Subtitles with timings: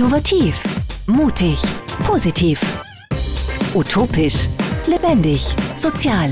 [0.00, 0.62] Innovativ,
[1.06, 1.58] mutig,
[2.06, 2.58] positiv.
[3.74, 4.48] Utopisch,
[4.86, 6.30] lebendig, sozial.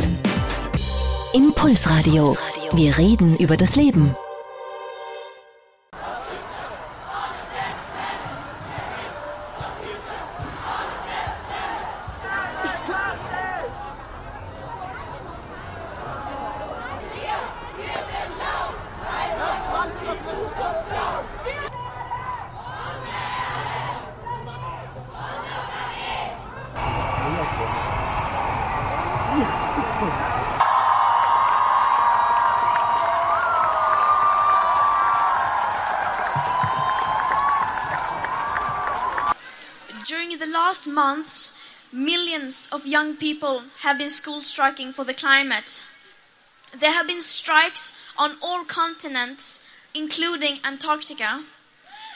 [1.35, 2.35] Impulsradio.
[2.73, 4.15] Wir reden über das Leben.
[44.09, 45.85] Been school striking for the climate.
[46.73, 49.63] There have been strikes on all continents,
[49.95, 51.45] including Antarctica,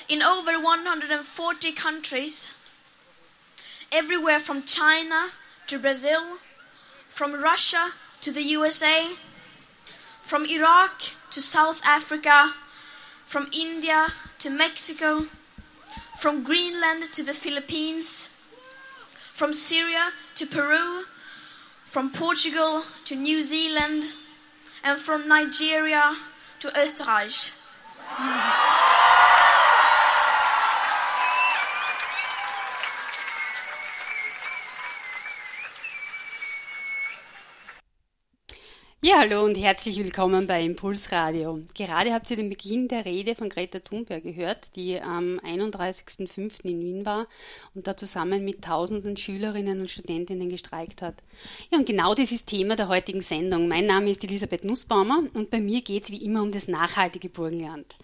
[0.08, 2.54] in over 140 countries,
[3.90, 5.32] everywhere from China
[5.66, 6.38] to Brazil,
[7.10, 7.90] from Russia
[8.22, 9.08] to the USA,
[10.22, 10.98] from Iraq
[11.30, 12.54] to South Africa,
[13.26, 15.26] from India to Mexico,
[16.18, 18.30] from Greenland to the Philippines,
[19.34, 21.04] from Syria to Peru,
[21.92, 24.02] from Portugal to New Zealand,
[24.82, 26.16] and from Nigeria
[26.58, 27.52] to Österreich.
[39.04, 41.58] Ja, hallo und herzlich willkommen bei Impulsradio.
[41.74, 46.62] Gerade habt ihr den Beginn der Rede von Greta Thunberg gehört, die am 31.05.
[46.62, 47.26] in Wien war
[47.74, 51.16] und da zusammen mit tausenden Schülerinnen und Studentinnen gestreikt hat.
[51.72, 53.66] Ja, und genau das ist Thema der heutigen Sendung.
[53.66, 57.28] Mein Name ist Elisabeth Nussbaumer und bei mir geht es wie immer um das nachhaltige
[57.28, 57.96] Burgenland.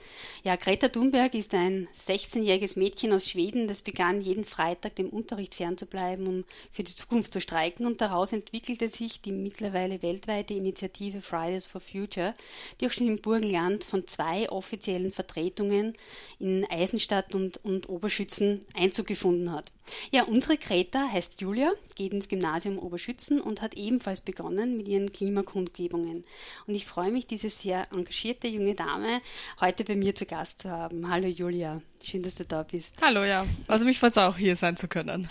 [0.42, 5.54] Ja, Greta Thunberg ist ein 16-jähriges Mädchen aus Schweden, das begann jeden Freitag dem Unterricht
[5.54, 10.87] fernzubleiben, um für die Zukunft zu streiken und daraus entwickelte sich die mittlerweile weltweite Initiative
[11.20, 12.34] Fridays for Future,
[12.80, 15.94] die auch schon im Burgenland von zwei offiziellen Vertretungen
[16.38, 19.70] in Eisenstadt und, und Oberschützen Einzug gefunden hat.
[20.10, 25.12] Ja, unsere Greta heißt Julia, geht ins Gymnasium Oberschützen und hat ebenfalls begonnen mit ihren
[25.12, 26.24] Klimakundgebungen.
[26.66, 29.20] Und ich freue mich, diese sehr engagierte junge Dame
[29.60, 31.08] heute bei mir zu Gast zu haben.
[31.08, 32.96] Hallo Julia, schön, dass du da bist.
[33.02, 33.46] Hallo, ja.
[33.66, 35.28] Also mich freut es auch, hier sein zu können.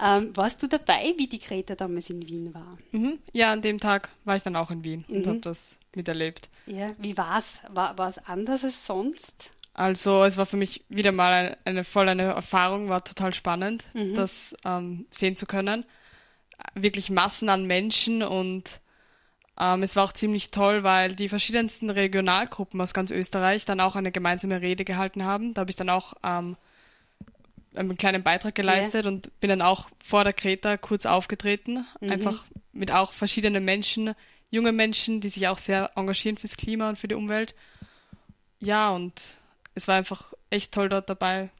[0.00, 2.78] Ähm, warst du dabei, wie die Greta damals in Wien war?
[2.92, 3.18] Mhm.
[3.32, 5.28] Ja, an dem Tag war ich dann auch in Wien und Mhm.
[5.28, 6.48] habe das miterlebt.
[6.66, 7.60] Ja, wie war's?
[7.68, 9.52] War es anders als sonst?
[9.74, 13.84] Also es war für mich wieder mal eine, eine voll eine Erfahrung, war total spannend,
[14.14, 15.84] das ähm, sehen zu können.
[16.74, 18.80] Wirklich Massen an Menschen und
[19.58, 23.96] ähm, es war auch ziemlich toll, weil die verschiedensten Regionalgruppen aus ganz Österreich dann auch
[23.96, 25.54] eine gemeinsame Rede gehalten haben.
[25.54, 26.56] Da habe ich dann auch ähm,
[27.74, 32.92] einen kleinen Beitrag geleistet und bin dann auch vor der Kreta kurz aufgetreten, einfach mit
[32.92, 34.14] auch verschiedenen Menschen,
[34.50, 37.54] junge Menschen, die sich auch sehr engagieren fürs Klima und für die Umwelt.
[38.60, 39.14] Ja, und
[39.74, 41.50] es war einfach echt toll, dort dabei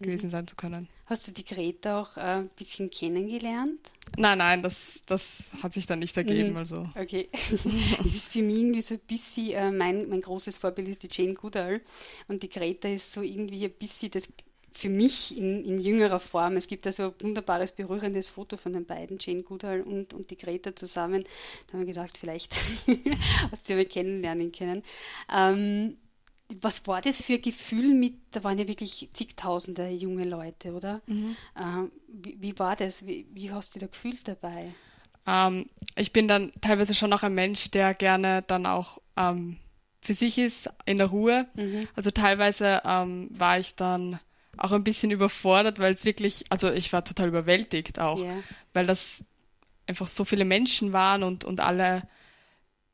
[0.00, 0.88] gewesen sein zu können.
[1.06, 3.80] Hast du die Greta auch äh, ein bisschen kennengelernt?
[4.16, 6.50] Nein, nein, das, das hat sich dann nicht ergeben.
[6.50, 6.56] Mhm.
[6.56, 7.28] Also Okay.
[7.32, 11.08] das ist für mich irgendwie so ein bisschen, äh, mein, mein großes Vorbild ist die
[11.10, 11.80] Jane Goodall
[12.28, 14.28] und die Greta ist so irgendwie ein bisschen das
[14.70, 16.56] für mich in, in jüngerer Form.
[16.56, 20.36] Es gibt also ein wunderbares, berührendes Foto von den beiden, Jane Goodall und, und die
[20.36, 21.24] Greta zusammen.
[21.66, 22.54] Da haben wir gedacht, vielleicht
[23.50, 24.84] hast du ja mal kennenlernen können.
[25.34, 25.96] Ähm,
[26.60, 31.02] was war das für ein Gefühl mit, da waren ja wirklich zigtausende junge Leute, oder?
[31.06, 33.06] Ähm, wie, wie war das?
[33.06, 34.72] Wie, wie hast du dich da gefühlt dabei?
[35.26, 39.58] ähm, ich bin dann teilweise schon noch ein Mensch, der gerne dann auch ähm,
[40.00, 41.48] für sich ist, in der Ruhe.
[41.96, 44.18] Also teilweise ähm, war ich dann
[44.56, 48.32] auch ein bisschen überfordert, weil es wirklich, also ich war total überwältigt auch, Ja.
[48.72, 49.22] weil das
[49.86, 52.02] einfach so viele Menschen waren und, und alle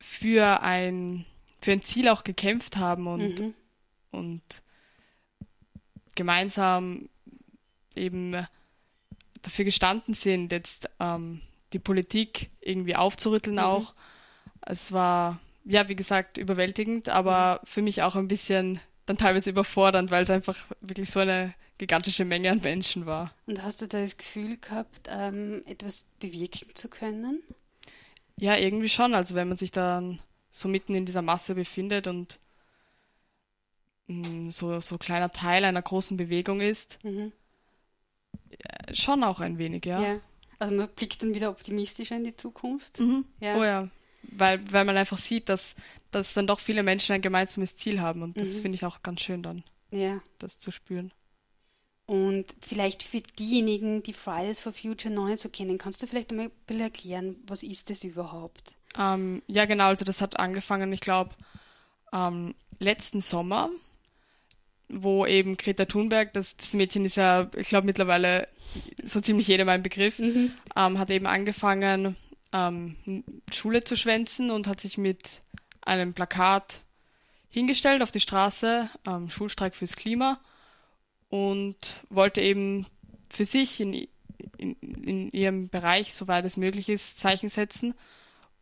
[0.01, 1.25] für ein,
[1.65, 3.53] für ein Ziel auch gekämpft haben und, Mhm.
[4.11, 4.43] und
[6.15, 7.09] gemeinsam
[7.95, 8.35] eben
[9.41, 11.41] dafür gestanden sind, jetzt ähm,
[11.73, 13.95] die Politik irgendwie aufzurütteln auch.
[14.61, 20.11] Es war, ja, wie gesagt, überwältigend, aber für mich auch ein bisschen dann teilweise überfordernd,
[20.11, 23.33] weil es einfach wirklich so eine gigantische Menge an Menschen war.
[23.47, 27.41] Und hast du da das Gefühl gehabt, ähm, etwas bewirken zu können?
[28.37, 29.15] Ja, irgendwie schon.
[29.15, 30.19] Also wenn man sich dann
[30.57, 32.39] so mitten in dieser Masse befindet und
[34.07, 37.31] mh, so, so kleiner Teil einer großen Bewegung ist, Mhm.
[38.49, 40.01] äh, schon auch ein wenig, ja.
[40.01, 40.19] Ja.
[40.59, 42.99] Also man blickt dann wieder optimistischer in die Zukunft.
[42.99, 43.25] Mhm.
[43.41, 43.57] Ja.
[43.57, 43.89] Oh ja.
[44.23, 45.75] Weil, weil man einfach sieht, dass,
[46.11, 48.61] dass dann doch viele Menschen ein gemeinsames Ziel haben und das Mhm.
[48.61, 50.21] finde ich auch ganz schön dann, Ja.
[50.39, 51.11] das zu spüren.
[52.07, 56.31] Und vielleicht für diejenigen, die Fridays for Future noch nicht so kennen, kannst du vielleicht
[56.31, 58.75] einmal ein bisschen erklären, was ist das überhaupt?
[58.97, 61.31] Ähm, ja, genau, also das hat angefangen, ich glaube,
[62.13, 63.69] ähm, letzten Sommer,
[64.87, 68.47] wo eben Greta Thunberg, das, das Mädchen ist ja, ich glaube, mittlerweile
[69.03, 70.51] so ziemlich jedem ein Begriff, mhm.
[70.75, 72.15] ähm, hat eben angefangen,
[72.53, 72.95] ähm,
[73.51, 75.41] Schule zu schwänzen und hat sich mit
[75.81, 76.79] einem Plakat
[77.49, 80.39] hingestellt auf die Straße, ähm, Schulstreik fürs Klima
[81.29, 82.85] und wollte eben
[83.29, 84.07] für sich in,
[84.57, 87.93] in, in ihrem Bereich, soweit es möglich ist, Zeichen setzen.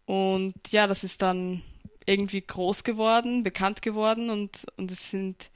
[0.06, 1.62] Und ja, das ist dann
[2.06, 5.50] irgendwie groß geworden, bekannt geworden und, und es sind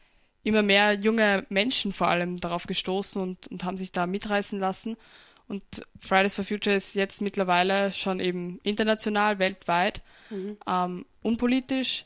[0.43, 4.95] immer mehr junge Menschen vor allem darauf gestoßen und, und haben sich da mitreißen lassen.
[5.49, 5.63] Und
[5.99, 10.57] Fridays for Future ist jetzt mittlerweile schon eben international, weltweit, mhm.
[10.67, 12.05] ähm, unpolitisch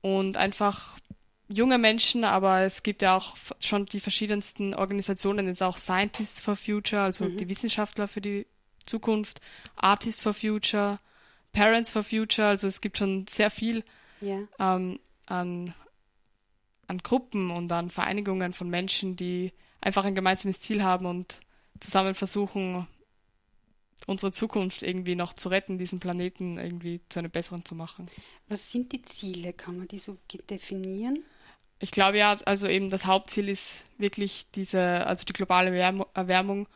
[0.00, 0.96] und einfach
[1.48, 6.56] junge Menschen, aber es gibt ja auch schon die verschiedensten Organisationen, jetzt auch Scientists for
[6.56, 7.36] Future, also mhm.
[7.36, 8.46] die Wissenschaftler für die
[8.84, 9.40] Zukunft,
[9.76, 10.98] Artists for Future,
[11.52, 13.84] Parents for Future, also es gibt schon sehr viel
[14.22, 14.46] yeah.
[14.58, 15.74] ähm, an,
[16.86, 21.40] an Gruppen und an Vereinigungen von Menschen, die einfach ein gemeinsames Ziel haben und
[21.80, 22.86] zusammen versuchen,
[24.06, 28.08] unsere Zukunft irgendwie noch zu retten, diesen Planeten irgendwie zu einem besseren zu machen.
[28.48, 29.52] Was sind die Ziele?
[29.52, 30.16] Kann man die so
[30.50, 31.22] definieren?
[31.78, 35.76] Ich glaube ja, also eben das Hauptziel ist wirklich diese, also die globale
[36.14, 36.68] Erwärmung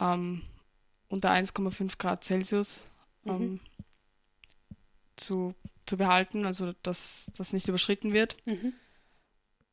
[0.00, 0.42] ähm,
[1.08, 2.82] unter 1,5 Grad Celsius
[3.24, 3.60] ähm, mhm.
[5.16, 5.54] Zu,
[5.86, 8.36] zu behalten, also dass das nicht überschritten wird.
[8.46, 8.72] Mhm.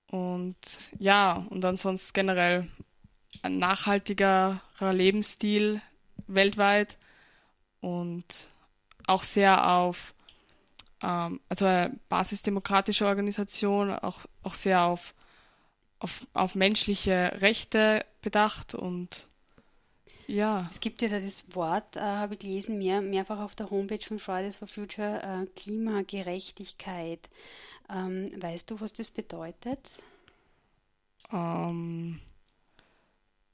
[0.10, 0.58] Und
[1.00, 2.70] ja, und ansonsten generell
[3.42, 4.62] ein nachhaltigerer
[4.92, 5.82] Lebensstil
[6.28, 6.98] weltweit
[7.82, 8.48] und
[9.08, 10.14] auch sehr auf,
[11.02, 15.14] ähm, also eine basisdemokratische Organisation, auch, auch sehr auf,
[16.00, 19.28] auf, auf menschliche Rechte bedacht und
[20.28, 20.68] ja.
[20.70, 24.04] Es gibt ja da das Wort, äh, habe ich gelesen, mehr, mehrfach auf der Homepage
[24.06, 27.30] von Fridays for Future, äh, Klimagerechtigkeit.
[27.90, 29.80] Ähm, weißt du, was das bedeutet?
[31.32, 32.20] Ähm,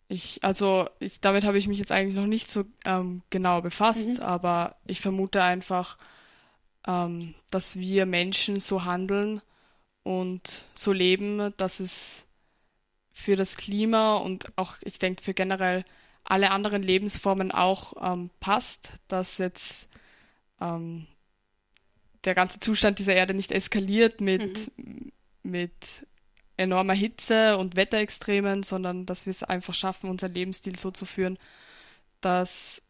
[0.07, 4.07] ich, also ich, damit habe ich mich jetzt eigentlich noch nicht so ähm, genau befasst,
[4.07, 4.19] mhm.
[4.19, 5.97] aber ich vermute einfach,
[6.87, 9.41] ähm, dass wir Menschen so handeln
[10.03, 12.25] und so leben, dass es
[13.11, 15.83] für das Klima und auch, ich denke, für generell
[16.23, 19.87] alle anderen Lebensformen auch ähm, passt, dass jetzt
[20.61, 21.07] ähm,
[22.23, 25.11] der ganze Zustand dieser Erde nicht eskaliert mit, mhm.
[25.43, 25.73] mit
[26.57, 31.37] enormer Hitze und Wetterextremen, sondern dass wir es einfach schaffen, unseren Lebensstil so zu führen,
[32.21, 32.81] dass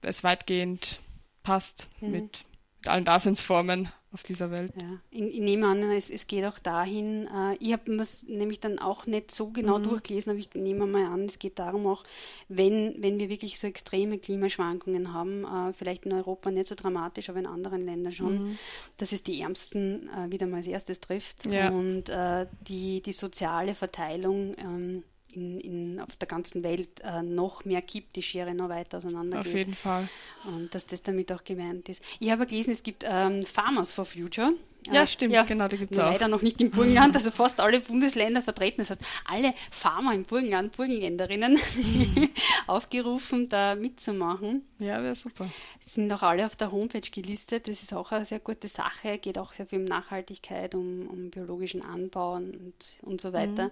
[0.00, 1.00] es weitgehend
[1.42, 2.10] passt mhm.
[2.10, 2.44] mit,
[2.78, 4.72] mit allen Daseinsformen auf dieser Welt.
[4.76, 8.60] Ja, ich, ich nehme an, es, es, geht auch dahin, äh, ich habe es nämlich
[8.60, 9.84] dann auch nicht so genau mhm.
[9.84, 12.04] durchgelesen, aber ich nehme mal an, es geht darum auch,
[12.48, 17.28] wenn, wenn wir wirklich so extreme Klimaschwankungen haben, äh, vielleicht in Europa nicht so dramatisch,
[17.28, 18.58] aber in anderen Ländern schon, mhm.
[18.98, 21.70] dass es die Ärmsten äh, wieder mal als erstes trifft ja.
[21.70, 25.02] und äh, die, die soziale Verteilung ähm,
[25.34, 29.40] in, in, auf der ganzen Welt äh, noch mehr gibt, die Schere noch weiter auseinander
[29.40, 30.08] Auf jeden Fall.
[30.44, 32.02] Und dass das damit auch gemeint ist.
[32.20, 34.52] Ich habe gelesen, es gibt ähm, Farmers for Future.
[34.92, 36.10] Ja, stimmt, ja, genau, die gibt es auch.
[36.10, 38.78] Leider noch nicht im Burgenland, also fast alle Bundesländer vertreten.
[38.78, 41.58] Das heißt, alle Farmer im Burgenland, Burgenländerinnen
[42.66, 44.62] aufgerufen, da mitzumachen.
[44.78, 45.48] Ja, wäre super.
[45.80, 47.66] Sind auch alle auf der Homepage gelistet.
[47.68, 49.18] Das ist auch eine sehr gute Sache.
[49.18, 53.66] Geht auch sehr viel um Nachhaltigkeit, um, um biologischen Anbau und, und so weiter.
[53.66, 53.70] Mhm.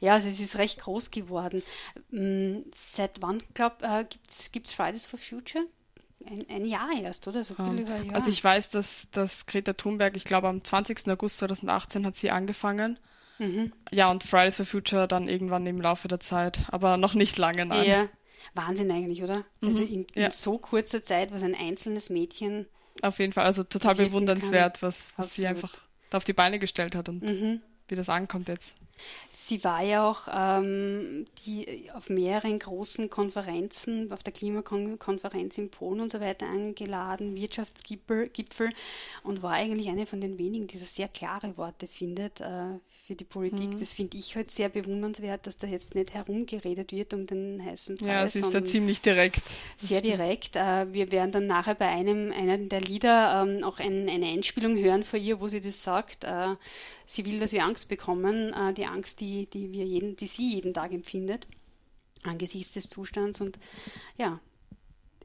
[0.00, 1.62] Ja, also es ist recht groß geworden.
[2.10, 4.04] Hm, seit wann, glaube äh,
[4.52, 5.64] gibt es Fridays for Future?
[6.26, 7.42] Ein, ein Jahr erst, oder?
[7.44, 8.14] So über ein.
[8.14, 11.08] Also ich weiß, dass, dass Greta Thunberg, ich glaube am 20.
[11.08, 12.98] August 2018 hat sie angefangen.
[13.38, 13.72] Mhm.
[13.90, 17.64] Ja, und Fridays for Future dann irgendwann im Laufe der Zeit, aber noch nicht lange,
[17.64, 17.88] nein.
[17.88, 18.08] Ja,
[18.54, 19.38] Wahnsinn eigentlich, oder?
[19.60, 19.68] Mhm.
[19.68, 20.30] Also in, in ja.
[20.30, 22.66] so kurzer Zeit, was ein einzelnes Mädchen.
[23.02, 25.74] Auf jeden Fall, also total bewundernswert, was, was sie einfach
[26.10, 27.62] da auf die Beine gestellt hat und mhm.
[27.88, 28.74] wie das ankommt jetzt.
[29.28, 36.00] Sie war ja auch ähm, die, auf mehreren großen Konferenzen, auf der Klimakonferenz in Polen
[36.00, 38.70] und so weiter eingeladen, Wirtschaftsgipfel
[39.22, 43.16] und war eigentlich eine von den wenigen, die so sehr klare Worte findet äh, für
[43.16, 43.70] die Politik.
[43.70, 43.78] Mhm.
[43.78, 47.96] Das finde ich halt sehr bewundernswert, dass da jetzt nicht herumgeredet wird um den heißen
[47.96, 48.08] Preis.
[48.08, 49.42] Ja, sie ist da ziemlich direkt.
[49.76, 50.54] Sehr direkt.
[50.54, 54.76] Äh, wir werden dann nachher bei einem, einem der Lieder ähm, auch ein, eine Einspielung
[54.76, 56.24] hören von ihr, wo sie das sagt.
[56.24, 56.54] Äh,
[57.04, 60.54] sie will, dass wir Angst bekommen, äh, die Angst, die, die, wir jeden, die sie
[60.54, 61.46] jeden Tag empfindet,
[62.22, 63.40] angesichts des Zustands.
[63.40, 63.58] Und
[64.18, 64.40] ja,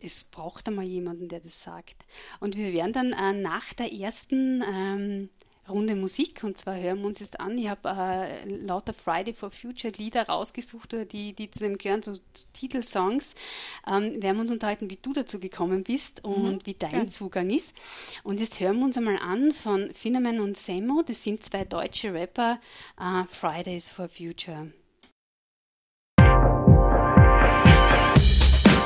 [0.01, 2.05] es braucht einmal jemanden, der das sagt.
[2.39, 5.29] Und wir werden dann äh, nach der ersten ähm,
[5.67, 7.57] Runde Musik und zwar hören wir uns jetzt an.
[7.57, 12.13] Ich habe äh, lauter Friday for Future Lieder rausgesucht, die, die zu dem gehören, so
[12.53, 13.33] Titelsongs.
[13.87, 16.59] Ähm, wir haben uns unterhalten, wie du dazu gekommen bist und mhm.
[16.65, 17.09] wie dein ja.
[17.09, 17.75] Zugang ist.
[18.23, 21.03] Und jetzt hören wir uns einmal an von Finneman und Semmo.
[21.05, 22.59] Das sind zwei deutsche Rapper,
[22.99, 24.71] äh, Fridays for Future.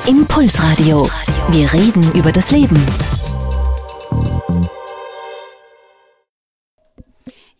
[0.06, 1.08] Impulsradio.
[1.50, 2.84] Wir reden über das Leben.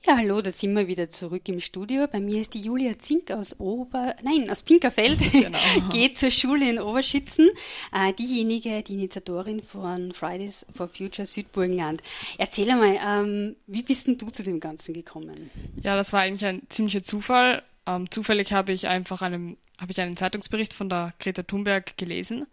[0.06, 2.06] Ja, hallo, da sind wir wieder zurück im Studio.
[2.10, 5.58] Bei mir ist die Julia Zink aus Ober, nein, aus Pinkerfeld, genau.
[5.92, 7.50] geht zur Schule in Oberschützen.
[7.92, 12.02] Äh, diejenige, die Initiatorin von Fridays for Future Südburgenland.
[12.38, 15.50] Erzähl einmal, ähm, wie bist denn du zu dem Ganzen gekommen?
[15.82, 17.62] Ja, das war eigentlich ein ziemlicher Zufall.
[17.86, 22.46] Ähm, zufällig habe ich einfach einen, habe ich einen Zeitungsbericht von der Greta Thunberg gelesen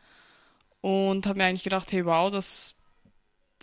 [0.82, 2.74] und habe mir eigentlich gedacht, hey, wow, das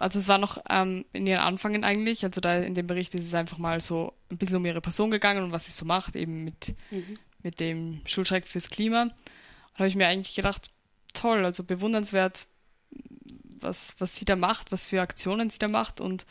[0.00, 3.26] also es war noch ähm, in ihren Anfängen eigentlich, also da in dem Bericht ist
[3.26, 6.16] es einfach mal so ein bisschen um ihre Person gegangen und was sie so macht,
[6.16, 7.18] eben mit, mhm.
[7.42, 9.02] mit dem Schulstreik fürs Klima.
[9.02, 10.68] Und habe ich mir eigentlich gedacht,
[11.12, 12.46] toll, also bewundernswert,
[13.60, 16.00] was, was sie da macht, was für Aktionen sie da macht.
[16.00, 16.26] Und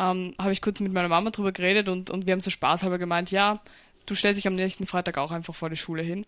[0.00, 2.98] ähm, habe ich kurz mit meiner Mama drüber geredet und, und wir haben so spaßhalber
[2.98, 3.60] gemeint, ja,
[4.06, 6.24] du stellst dich am nächsten Freitag auch einfach vor die Schule hin.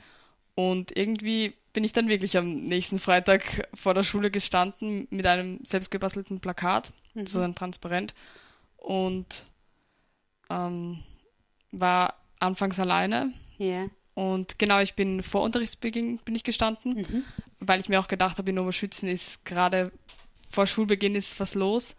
[0.54, 5.60] Und irgendwie bin ich dann wirklich am nächsten Freitag vor der Schule gestanden mit einem
[5.64, 7.26] selbstgebastelten Plakat, mhm.
[7.26, 8.14] so ein Transparent,
[8.76, 9.44] und
[10.48, 10.98] ähm,
[11.70, 13.32] war anfangs alleine.
[13.58, 13.86] Yeah.
[14.14, 17.24] Und genau, ich bin vor Unterrichtsbeginn bin ich gestanden, mhm.
[17.60, 19.92] weil ich mir auch gedacht habe, in Oberschützen ist gerade
[20.50, 21.94] vor Schulbeginn ist was los.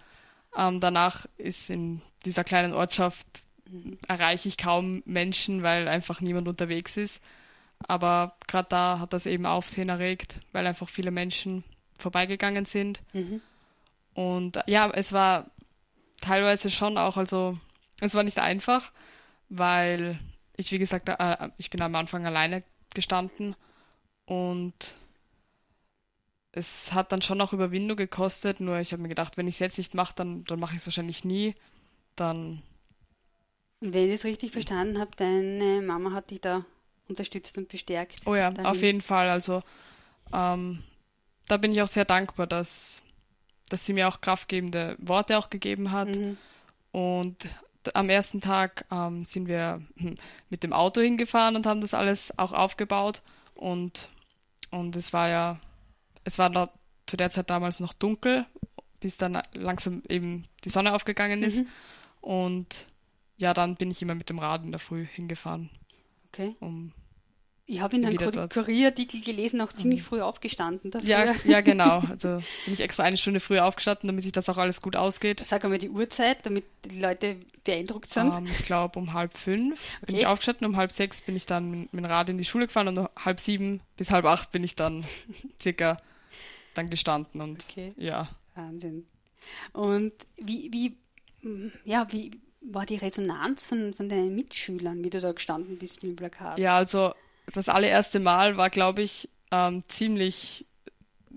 [0.56, 3.26] Ähm, danach ist in dieser kleinen Ortschaft
[3.70, 3.98] mhm.
[4.08, 7.22] erreiche ich kaum Menschen, weil einfach niemand unterwegs ist.
[7.88, 11.64] Aber gerade da hat das eben Aufsehen erregt, weil einfach viele Menschen
[11.98, 13.02] vorbeigegangen sind.
[13.14, 13.42] Mhm.
[14.14, 15.50] Und ja, es war
[16.20, 17.58] teilweise schon auch, also
[18.00, 18.92] es war nicht einfach,
[19.50, 20.20] weil
[20.58, 23.56] ich, wie gesagt, äh, ich bin am Anfang alleine gestanden
[24.26, 24.96] und
[26.52, 29.60] es hat dann schon auch Überwindung gekostet, nur ich habe mir gedacht, wenn ich es
[29.60, 31.56] jetzt nicht mache, dann, dann mache ich es wahrscheinlich nie.
[32.16, 32.62] Dann.
[33.80, 36.66] Wenn ich es richtig verstanden habe, deine Mama hat dich da
[37.12, 38.20] unterstützt und bestärkt.
[38.26, 38.66] Oh ja, dahin.
[38.66, 39.30] auf jeden Fall.
[39.30, 39.62] Also
[40.34, 40.84] ähm,
[41.48, 43.02] da bin ich auch sehr dankbar, dass,
[43.70, 46.16] dass sie mir auch kraftgebende Worte auch gegeben hat.
[46.16, 46.38] Mhm.
[46.92, 47.50] Und
[47.94, 50.16] am ersten Tag ähm, sind wir hm,
[50.50, 53.22] mit dem Auto hingefahren und haben das alles auch aufgebaut.
[53.56, 54.10] Und,
[54.70, 55.60] und es war ja,
[56.24, 56.70] es war noch,
[57.08, 58.46] zu der Zeit damals noch dunkel,
[59.00, 61.58] bis dann langsam eben die Sonne aufgegangen ist.
[61.58, 61.68] Mhm.
[62.22, 62.86] Und
[63.38, 65.70] ja, dann bin ich immer mit dem Rad in der Früh hingefahren.
[66.28, 66.56] Okay.
[66.60, 66.94] Um
[67.72, 70.06] ich habe in einem Kurierartikel gelesen, auch ziemlich mhm.
[70.06, 71.08] früh aufgestanden dafür.
[71.08, 72.00] Ja, ja, genau.
[72.00, 75.40] Also bin ich extra eine Stunde früher aufgestanden, damit sich das auch alles gut ausgeht.
[75.46, 78.28] Sag einmal die Uhrzeit, damit die Leute beeindruckt sind.
[78.28, 80.08] Um, ähm, ich glaube um halb fünf okay.
[80.08, 82.44] bin ich aufgestanden, um halb sechs bin ich dann mit, mit dem Rad in die
[82.44, 85.06] Schule gefahren und um halb sieben bis halb acht bin ich dann
[85.62, 85.96] circa
[86.74, 87.94] dann gestanden und okay.
[87.96, 88.28] ja.
[88.56, 89.06] Wahnsinn.
[89.72, 90.98] Und wie, wie,
[91.86, 96.12] ja, wie war die Resonanz von, von deinen Mitschülern, wie du da gestanden bist mit
[96.12, 96.60] dem Plakat?
[96.60, 97.14] Ja, also
[97.52, 100.66] das allererste Mal war, glaube ich, ähm, ziemlich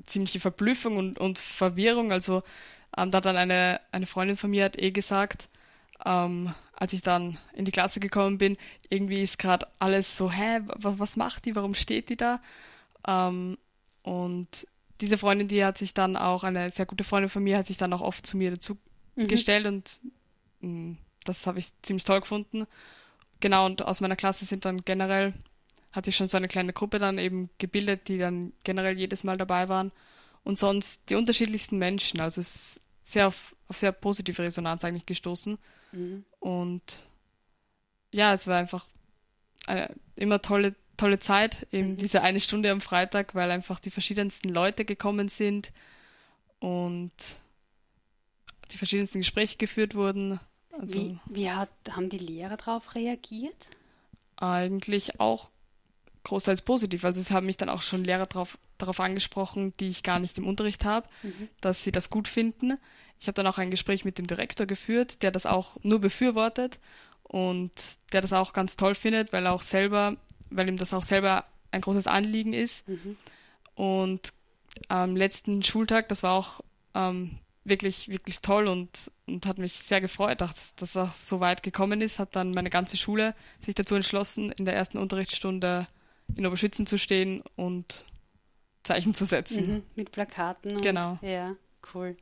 [0.06, 2.12] ziemliche Verblüffung und, und Verwirrung.
[2.12, 2.42] Also
[2.96, 5.48] ähm, da hat dann eine, eine Freundin von mir hat eh gesagt,
[6.04, 8.56] ähm, als ich dann in die Klasse gekommen bin,
[8.88, 12.40] irgendwie ist gerade alles so, hä, was, was macht die, warum steht die da?
[13.06, 13.58] Ähm,
[14.02, 14.66] und
[15.00, 17.78] diese Freundin, die hat sich dann auch, eine sehr gute Freundin von mir, hat sich
[17.78, 18.76] dann auch oft zu mir dazu
[19.16, 19.28] mhm.
[19.28, 20.00] gestellt und
[20.60, 22.66] mh, mm, das habe ich ziemlich toll gefunden.
[23.40, 25.32] Genau, und aus meiner Klasse sind dann generell
[25.94, 29.38] hat sich schon so eine kleine Gruppe dann eben gebildet, die dann generell jedes Mal
[29.38, 29.92] dabei waren.
[30.42, 32.20] Und sonst die unterschiedlichsten Menschen.
[32.20, 35.56] Also es ist sehr auf, auf sehr positive Resonanz eigentlich gestoßen.
[35.92, 36.24] Mhm.
[36.40, 37.04] Und
[38.10, 38.86] ja, es war einfach
[39.66, 41.96] eine immer tolle, tolle Zeit, eben mhm.
[41.96, 45.72] diese eine Stunde am Freitag, weil einfach die verschiedensten Leute gekommen sind
[46.58, 47.12] und
[48.72, 50.40] die verschiedensten Gespräche geführt wurden.
[50.72, 53.68] Also wie, wie hat, haben die Lehrer darauf reagiert?
[54.36, 55.50] Eigentlich auch
[56.24, 57.04] großteils positiv.
[57.04, 60.36] Also es haben mich dann auch schon Lehrer drauf, darauf angesprochen, die ich gar nicht
[60.38, 61.48] im Unterricht habe, mhm.
[61.60, 62.78] dass sie das gut finden.
[63.20, 66.80] Ich habe dann auch ein Gespräch mit dem Direktor geführt, der das auch nur befürwortet
[67.22, 67.70] und
[68.12, 70.16] der das auch ganz toll findet, weil er auch selber,
[70.50, 72.86] weil ihm das auch selber ein großes Anliegen ist.
[72.88, 73.16] Mhm.
[73.74, 74.32] Und
[74.88, 76.60] am letzten Schultag, das war auch
[76.94, 81.62] ähm, wirklich, wirklich toll und, und hat mich sehr gefreut, dass, dass das so weit
[81.62, 85.86] gekommen ist, hat dann meine ganze Schule sich dazu entschlossen, in der ersten Unterrichtsstunde
[86.36, 88.04] in Oberschützen zu stehen und
[88.82, 89.66] Zeichen zu setzen.
[89.66, 90.80] Mhm, mit Plakaten.
[90.80, 91.18] Genau.
[91.22, 91.56] ja,
[91.92, 92.16] Cool.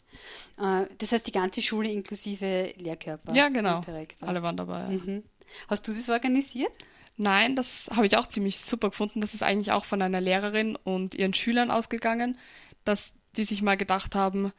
[0.58, 3.34] Äh, das heißt, die ganze Schule inklusive Lehrkörper?
[3.34, 3.82] Ja, genau.
[4.20, 4.80] Alle waren dabei.
[4.80, 4.88] Ja.
[4.88, 5.22] Mhm.
[5.68, 6.72] Hast du das organisiert?
[7.16, 9.20] Nein, das habe ich auch ziemlich super gefunden.
[9.20, 12.38] Das ist eigentlich auch von einer Lehrerin und ihren Schülern ausgegangen,
[12.84, 14.52] dass die sich mal gedacht haben,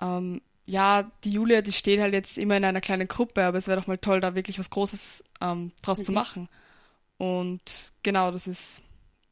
[0.00, 3.68] ähm, ja, die Julia, die steht halt jetzt immer in einer kleinen Gruppe, aber es
[3.68, 6.04] wäre doch mal toll, da wirklich was Großes ähm, draus mhm.
[6.04, 6.48] zu machen.
[7.18, 8.82] Und genau, das ist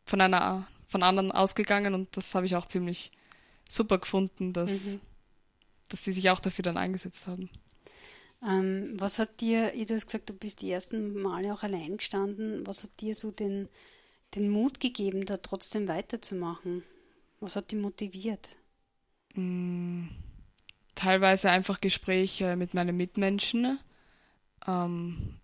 [0.05, 3.11] von einer von anderen ausgegangen und das habe ich auch ziemlich
[3.69, 5.00] super gefunden, dass, mhm.
[5.88, 7.50] dass die sich auch dafür dann eingesetzt haben.
[8.47, 12.64] Ähm, was hat dir, du hast gesagt, du bist die ersten Male auch allein gestanden,
[12.64, 13.69] was hat dir so den,
[14.37, 16.85] den Mut gegeben, da trotzdem weiterzumachen?
[17.41, 18.57] Was hat dich motiviert?
[19.35, 20.07] Mm,
[20.95, 23.81] teilweise einfach Gespräche mit meinen Mitmenschen.
[24.67, 25.41] Ähm,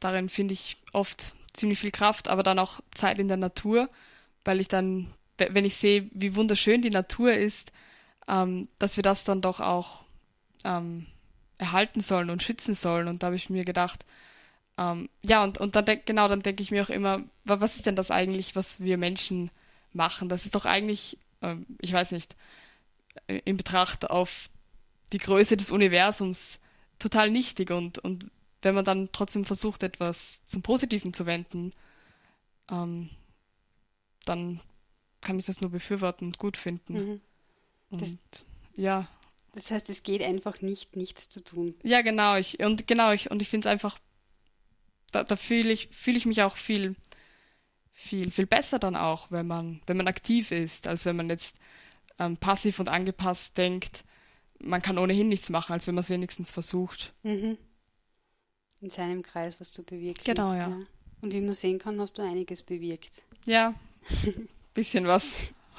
[0.00, 3.88] darin finde ich oft ziemlich viel Kraft, aber dann auch Zeit in der Natur,
[4.44, 7.72] weil ich dann, wenn ich sehe, wie wunderschön die Natur ist,
[8.28, 10.04] ähm, dass wir das dann doch auch
[10.64, 11.06] ähm,
[11.58, 13.08] erhalten sollen und schützen sollen.
[13.08, 14.04] Und da habe ich mir gedacht,
[14.78, 17.86] ähm, ja, und, und dann denk, genau, dann denke ich mir auch immer, was ist
[17.86, 19.50] denn das eigentlich, was wir Menschen
[19.92, 20.28] machen?
[20.28, 22.36] Das ist doch eigentlich, äh, ich weiß nicht,
[23.44, 24.50] in Betracht auf
[25.12, 26.58] die Größe des Universums
[26.98, 28.30] total nichtig und, und
[28.66, 31.70] wenn man dann trotzdem versucht, etwas zum Positiven zu wenden,
[32.68, 33.10] ähm,
[34.24, 34.60] dann
[35.20, 36.94] kann ich das nur befürworten und gut finden.
[36.94, 37.20] Mhm.
[37.90, 38.16] Und das,
[38.74, 39.06] ja.
[39.54, 41.76] Das heißt, es geht einfach nicht, nichts zu tun.
[41.84, 42.36] Ja, genau.
[42.36, 44.00] Ich, und genau, ich, und ich finde es einfach,
[45.12, 46.96] da, da fühle ich, fühle ich mich auch viel,
[47.92, 51.54] viel, viel besser dann auch, wenn man, wenn man aktiv ist, als wenn man jetzt
[52.18, 54.02] ähm, passiv und angepasst denkt,
[54.58, 57.12] man kann ohnehin nichts machen, als wenn man es wenigstens versucht.
[57.22, 57.58] Mhm.
[58.86, 60.22] In seinem Kreis was zu bewirken.
[60.22, 60.68] Genau, ja.
[60.68, 60.76] ja.
[61.20, 63.20] Und wie man sehen kann, hast du einiges bewirkt.
[63.44, 63.74] Ja,
[64.74, 65.24] bisschen was,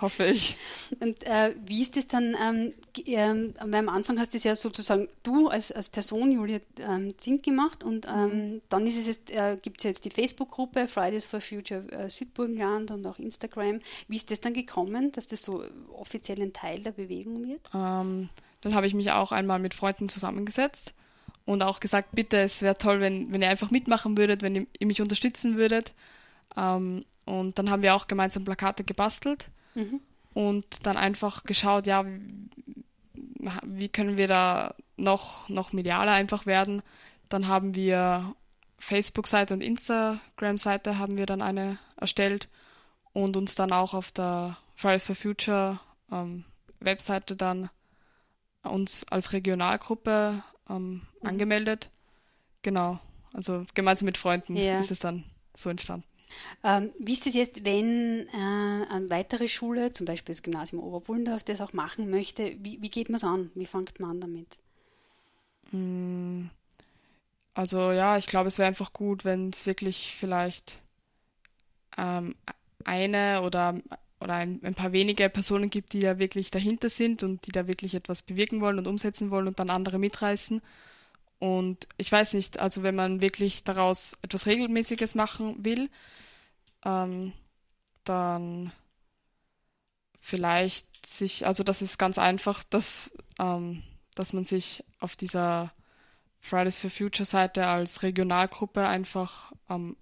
[0.01, 0.57] hoffe ich.
[0.99, 2.73] Und äh, wie ist das dann, ähm,
[3.05, 7.43] ähm, am Anfang hast du es ja sozusagen du als, als Person, Julia ähm, Zink,
[7.43, 8.61] gemacht und ähm, mhm.
[8.67, 12.91] dann ist es jetzt, äh, gibt es jetzt die Facebook-Gruppe Fridays for Future äh, Südburgenland
[12.91, 13.79] und auch Instagram.
[14.09, 15.63] Wie ist das dann gekommen, dass das so
[15.97, 17.61] offiziell ein Teil der Bewegung wird?
[17.73, 18.27] Ähm,
[18.59, 20.93] dann habe ich mich auch einmal mit Freunden zusammengesetzt
[21.47, 24.67] und auch gesagt, bitte, es wäre toll, wenn, wenn ihr einfach mitmachen würdet, wenn ihr,
[24.79, 25.93] ihr mich unterstützen würdet.
[26.57, 30.01] Ähm, und dann haben wir auch gemeinsam Plakate gebastelt mhm.
[30.33, 32.49] und dann einfach geschaut, ja, wie,
[33.63, 36.83] wie können wir da noch, noch medialer einfach werden.
[37.29, 38.35] Dann haben wir
[38.77, 42.49] Facebook-Seite und Instagram-Seite haben wir dann eine erstellt
[43.13, 45.79] und uns dann auch auf der Fridays for Future
[46.11, 46.43] ähm,
[46.81, 47.69] Webseite dann
[48.63, 51.27] uns als Regionalgruppe ähm, mhm.
[51.27, 51.89] angemeldet.
[52.61, 52.99] Genau,
[53.33, 54.79] also gemeinsam mit Freunden ja.
[54.79, 55.23] ist es dann
[55.55, 56.05] so entstanden.
[56.63, 61.43] Ähm, wie ist es jetzt, wenn äh, eine weitere Schule, zum Beispiel das Gymnasium Oberbullendorf,
[61.43, 62.55] das auch machen möchte?
[62.59, 63.51] Wie, wie geht man es an?
[63.55, 64.59] Wie fängt man an damit?
[65.71, 66.47] Mm,
[67.53, 70.81] also ja, ich glaube, es wäre einfach gut, wenn es wirklich vielleicht
[71.97, 72.35] ähm,
[72.83, 73.75] eine oder
[74.19, 77.67] oder ein, ein, paar wenige Personen gibt, die da wirklich dahinter sind und die da
[77.67, 80.61] wirklich etwas bewirken wollen und umsetzen wollen und dann andere mitreißen.
[81.39, 85.89] Und ich weiß nicht, also wenn man wirklich daraus etwas Regelmäßiges machen will,
[86.83, 87.33] ähm,
[88.03, 88.71] dann
[90.19, 93.83] vielleicht sich, also das ist ganz einfach, dass, ähm,
[94.15, 95.71] dass man sich auf dieser
[96.39, 99.95] Fridays for Future Seite als Regionalgruppe einfach ähm,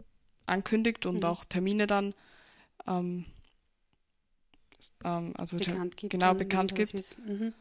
[0.45, 1.25] ankündigt und mhm.
[1.25, 2.13] auch Termine dann
[2.87, 3.25] ähm,
[5.03, 6.11] ähm, also bekannt gibt.
[6.11, 7.17] Genau, bekannt gibt.
[7.25, 7.53] Mhm.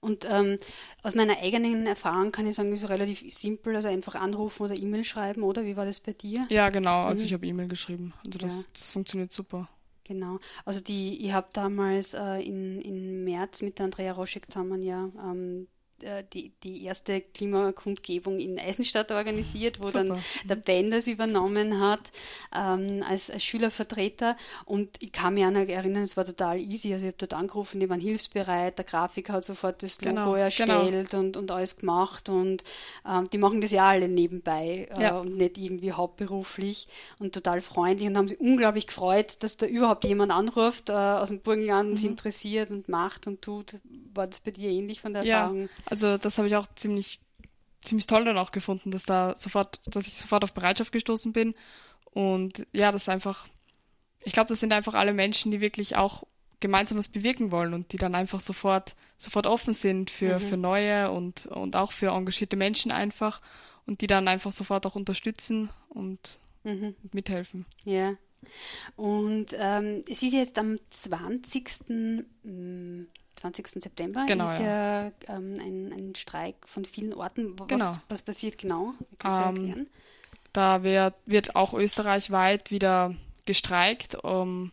[0.00, 0.58] Und ähm,
[1.02, 5.02] aus meiner eigenen Erfahrung kann ich sagen, ist relativ simpel, also einfach anrufen oder E-Mail
[5.02, 5.64] schreiben, oder?
[5.64, 6.46] Wie war das bei dir?
[6.50, 7.26] Ja, genau, also mhm.
[7.26, 8.12] ich habe E-Mail geschrieben.
[8.26, 8.68] Also das, ja.
[8.74, 9.66] das funktioniert super.
[10.04, 10.38] Genau.
[10.66, 15.10] Also die, ich habe damals äh, in, in März mit der Andrea Roschek zusammen ja
[15.18, 15.68] ähm,
[16.04, 20.04] äh, die, die erste Klimakundgebung in Eisenstadt organisiert, wo Super.
[20.04, 22.12] dann der Ben das übernommen hat
[22.54, 24.36] ähm, als, als, Schülervertreter.
[24.64, 26.92] Und ich kann mich auch noch erinnern, es war total easy.
[26.92, 30.34] Also ich habe dort angerufen, die waren hilfsbereit, der Grafiker hat sofort das Logo genau,
[30.34, 31.22] erstellt genau.
[31.22, 32.28] Und, und alles gemacht.
[32.28, 32.62] Und
[33.08, 35.18] ähm, die machen das ja alle nebenbei äh, ja.
[35.18, 36.88] und nicht irgendwie hauptberuflich
[37.18, 41.28] und total freundlich und haben sich unglaublich gefreut, dass da überhaupt jemand anruft äh, aus
[41.28, 41.96] dem Burgenland mhm.
[41.96, 43.76] sich interessiert und macht und tut.
[44.14, 45.42] War das bei dir ähnlich von der ja.
[45.42, 45.68] Erfahrung?
[45.94, 47.20] Also das habe ich auch ziemlich,
[47.84, 51.54] ziemlich toll dann auch gefunden, dass da sofort, dass ich sofort auf Bereitschaft gestoßen bin.
[52.06, 53.46] Und ja, das ist einfach,
[54.24, 56.24] ich glaube, das sind einfach alle Menschen, die wirklich auch
[56.58, 60.40] gemeinsam was bewirken wollen und die dann einfach sofort, sofort offen sind für, mhm.
[60.40, 63.40] für neue und, und auch für engagierte Menschen einfach
[63.86, 66.96] und die dann einfach sofort auch unterstützen und, mhm.
[67.12, 67.66] mithelfen.
[67.84, 68.14] Ja.
[68.96, 72.24] Und ähm, es ist jetzt am 20.
[73.52, 73.82] 20.
[73.82, 77.58] September Genau, ist ja, ähm, ein, ein Streik von vielen Orten.
[77.58, 77.92] Was, Genau.
[78.08, 78.94] was passiert genau?
[79.18, 79.86] Du Ähm?
[80.54, 84.14] Da wird, wird auch österreichweit wieder gestreikt.
[84.24, 84.72] Um,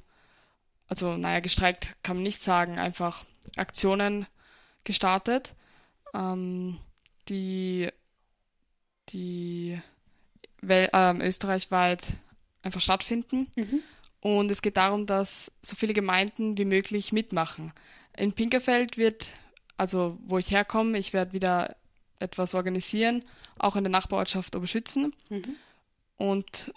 [0.88, 3.25] also, naja, gestreikt kann man nicht sagen, einfach
[3.57, 4.25] Aktionen
[4.84, 5.53] gestartet,
[6.13, 6.77] ähm,
[7.27, 7.89] die,
[9.10, 9.81] die
[10.62, 12.03] wel, ähm, österreichweit
[12.62, 13.47] einfach stattfinden.
[14.21, 17.73] Und es geht darum, dass so viele Gemeinden wie möglich mitmachen.
[18.17, 19.34] In Pinkerfeld wird,
[19.78, 21.76] also wo ich herkomme, ich werde wieder
[22.19, 23.24] etwas organisieren,
[23.58, 25.13] auch in der Nachbarortschaft Oberschützen
[26.17, 26.71] und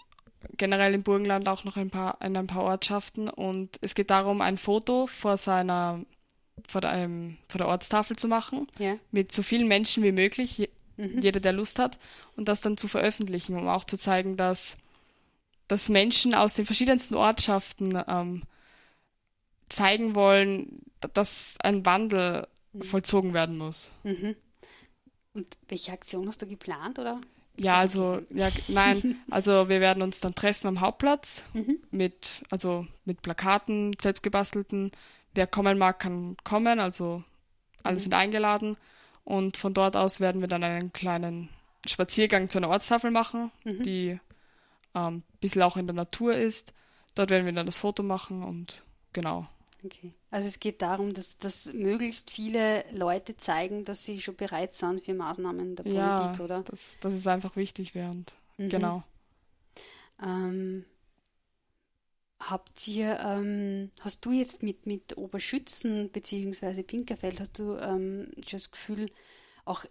[0.57, 3.29] generell im Burgenland auch noch ein paar, in ein paar Ortschaften.
[3.29, 6.01] Und es geht darum, ein Foto vor seiner,
[6.67, 8.95] vor der, ähm, vor der Ortstafel zu machen, Ja.
[9.11, 11.99] mit so vielen Menschen wie möglich, je, jeder, der Lust hat,
[12.37, 14.77] und das dann zu veröffentlichen, um auch zu zeigen, dass,
[15.67, 18.43] dass Menschen aus den verschiedensten Ortschaften ähm,
[19.69, 20.81] zeigen wollen,
[21.13, 22.47] dass ein Wandel
[22.81, 23.91] vollzogen werden muss.
[24.03, 24.35] Mhm.
[25.33, 27.19] Und welche Aktion hast du geplant, oder?
[27.57, 31.79] Ist Ja, also, ja, nein, also wir werden uns dann treffen am Hauptplatz Mhm.
[31.91, 34.91] mit, also mit Plakaten, selbstgebastelten.
[35.33, 37.23] Wer kommen mag, kann kommen, also
[37.83, 38.01] alle Mhm.
[38.01, 38.77] sind eingeladen.
[39.23, 41.49] Und von dort aus werden wir dann einen kleinen
[41.87, 43.83] Spaziergang zu einer Ortstafel machen, Mhm.
[43.83, 44.19] die
[44.93, 46.73] ähm, ein bisschen auch in der Natur ist.
[47.15, 49.47] Dort werden wir dann das Foto machen und genau.
[49.85, 50.13] Okay.
[50.31, 55.05] Also es geht darum, dass, dass möglichst viele Leute zeigen, dass sie schon bereit sind
[55.05, 56.63] für Maßnahmen der ja, Politik, oder?
[56.63, 58.33] Das, das ist einfach wichtig während.
[58.57, 58.69] Mhm.
[58.69, 59.03] Genau.
[60.21, 60.85] Ähm,
[62.39, 66.83] habt ihr, ähm, hast du jetzt mit, mit Oberschützen bzw.
[66.83, 69.11] Pinkerfeld, hast du ähm, schon das Gefühl,
[69.65, 69.85] auch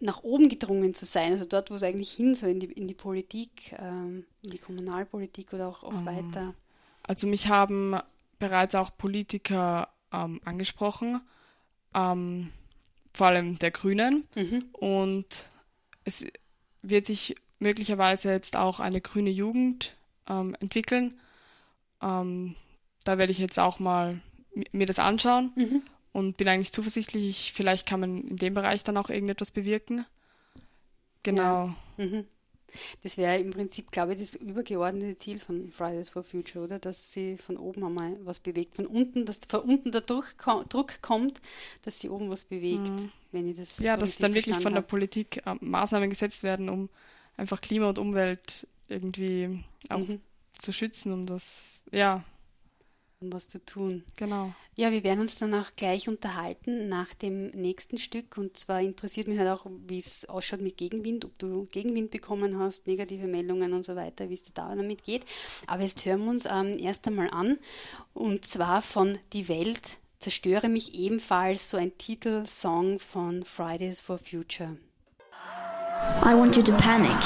[0.00, 2.86] nach oben gedrungen zu sein, also dort, wo es eigentlich hin soll, in die, in
[2.86, 6.54] die Politik, ähm, in die Kommunalpolitik oder auch, auch Ähm, weiter?
[7.02, 7.96] Also mich haben
[8.38, 11.20] bereits auch Politiker ähm, angesprochen,
[11.94, 12.50] ähm,
[13.12, 14.26] vor allem der Grünen.
[14.36, 14.66] Mhm.
[14.72, 15.46] Und
[16.04, 16.24] es
[16.82, 19.96] wird sich möglicherweise jetzt auch eine grüne Jugend
[20.28, 21.18] ähm, entwickeln.
[22.00, 22.54] Ähm,
[23.04, 24.20] da werde ich jetzt auch mal
[24.54, 25.82] mi- mir das anschauen Mhm.
[26.12, 30.06] und bin eigentlich zuversichtlich, ich, vielleicht kann man in dem Bereich dann auch irgendetwas bewirken.
[31.24, 31.74] Genau.
[31.96, 32.26] Mhm.
[33.02, 36.78] Das wäre im Prinzip, glaube ich, das übergeordnete Ziel von Fridays for Future, oder?
[36.78, 38.76] Dass sie von oben einmal was bewegt.
[38.76, 40.34] Von unten, dass von unten der Druck,
[40.68, 41.40] Druck kommt,
[41.82, 42.92] dass sie oben was bewegt,
[43.32, 43.84] wenn ich das Mhm.
[43.86, 44.82] Ja, so dass dann wirklich von der.
[44.82, 46.88] Politik ähm, Maßnahmen gesetzt werden, um
[47.36, 50.20] einfach Klima und Umwelt irgendwie auch Mhm.
[50.58, 52.24] zu schützen, um das, ja,
[53.20, 54.04] was zu tun.
[54.16, 54.52] genau.
[54.76, 58.38] Ja, wir werden uns dann auch gleich unterhalten nach dem nächsten Stück.
[58.38, 62.58] Und zwar interessiert mich halt auch, wie es ausschaut mit Gegenwind, ob du Gegenwind bekommen
[62.60, 65.24] hast, negative Meldungen und so weiter, wie es dir da damit geht.
[65.66, 67.58] Aber jetzt hören wir uns ähm, erst einmal an.
[68.14, 74.76] Und zwar von Die Welt zerstöre mich ebenfalls, so ein Titelsong von Fridays for Future.
[76.22, 77.16] I want you to panic.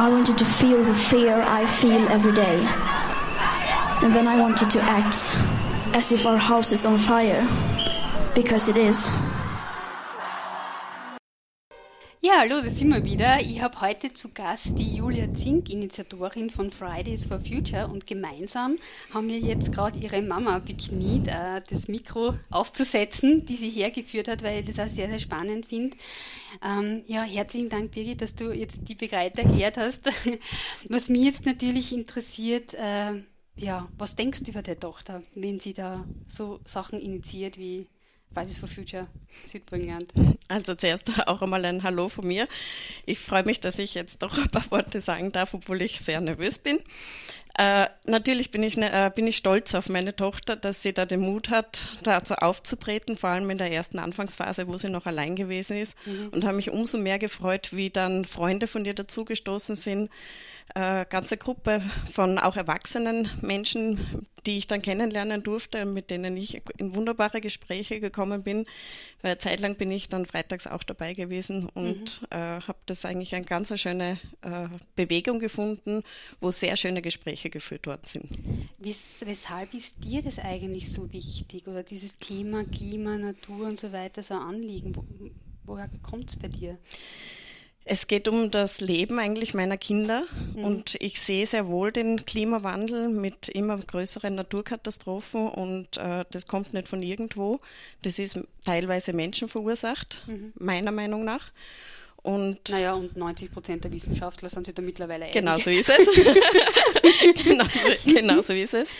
[0.00, 2.66] I want you to feel the fear I feel every day.
[4.02, 5.36] And then I want you to act
[5.94, 7.46] as if our house is on fire.
[8.34, 9.08] Because it is.
[12.20, 13.40] Ja, hallo, da sind wir wieder.
[13.40, 18.76] Ich habe heute zu Gast die Julia Zink, Initiatorin von Fridays for Future und gemeinsam
[19.14, 24.42] haben wir jetzt gerade ihre Mama bekniet, äh, das Mikro aufzusetzen, die sie hergeführt hat,
[24.42, 25.96] weil ich das auch sehr, sehr spannend finde.
[26.64, 30.08] Ähm, ja, herzlichen Dank, Birgit, dass du jetzt die bereit erklärt hast.
[30.88, 33.22] Was mich jetzt natürlich interessiert, äh,
[33.56, 37.86] ja, was denkst du über deine Tochter, wenn sie da so Sachen initiiert wie
[38.32, 39.08] Fridays for Future
[39.44, 40.12] Südburgenland?
[40.48, 42.48] Also zuerst auch einmal ein Hallo von mir.
[43.06, 46.20] Ich freue mich, dass ich jetzt doch ein paar Worte sagen darf, obwohl ich sehr
[46.20, 46.78] nervös bin.
[47.58, 51.04] Äh, natürlich bin ich, ne- äh, bin ich stolz auf meine Tochter, dass sie da
[51.04, 55.36] den Mut hat, dazu aufzutreten, vor allem in der ersten Anfangsphase, wo sie noch allein
[55.36, 55.96] gewesen ist.
[56.30, 60.10] Und habe mich umso mehr gefreut, wie dann Freunde von ihr dazugestoßen sind.
[60.74, 61.82] Äh, ganze Gruppe
[62.12, 68.00] von auch erwachsenen Menschen, die ich dann kennenlernen durfte, mit denen ich in wunderbare Gespräche
[68.00, 68.64] gekommen bin.
[69.20, 73.04] Weil eine Zeit lang bin ich dann freitags auch dabei gewesen und äh, habe das
[73.04, 76.02] eigentlich eine ganz schöne äh, Bewegung gefunden,
[76.40, 78.30] wo sehr schöne Gespräche geführt worden sind.
[78.78, 81.68] Wes weshalb ist dir das eigentlich so wichtig?
[81.68, 84.96] Oder dieses Thema, Klima, Natur und so weiter so ein Anliegen?
[84.96, 85.04] Wo,
[85.64, 86.78] woher kommt es bei dir?
[87.84, 93.08] Es geht um das Leben eigentlich meiner Kinder und ich sehe sehr wohl den Klimawandel
[93.08, 97.60] mit immer größeren Naturkatastrophen und äh, das kommt nicht von irgendwo.
[98.02, 100.22] Das ist teilweise menschenverursacht,
[100.54, 101.50] meiner Meinung nach.
[102.22, 105.34] Und Naja, und 90 Prozent der Wissenschaftler sind sich da mittlerweile einig.
[105.34, 106.06] Genau so ist es.
[107.44, 107.64] genau,
[108.04, 108.90] genau so ist es.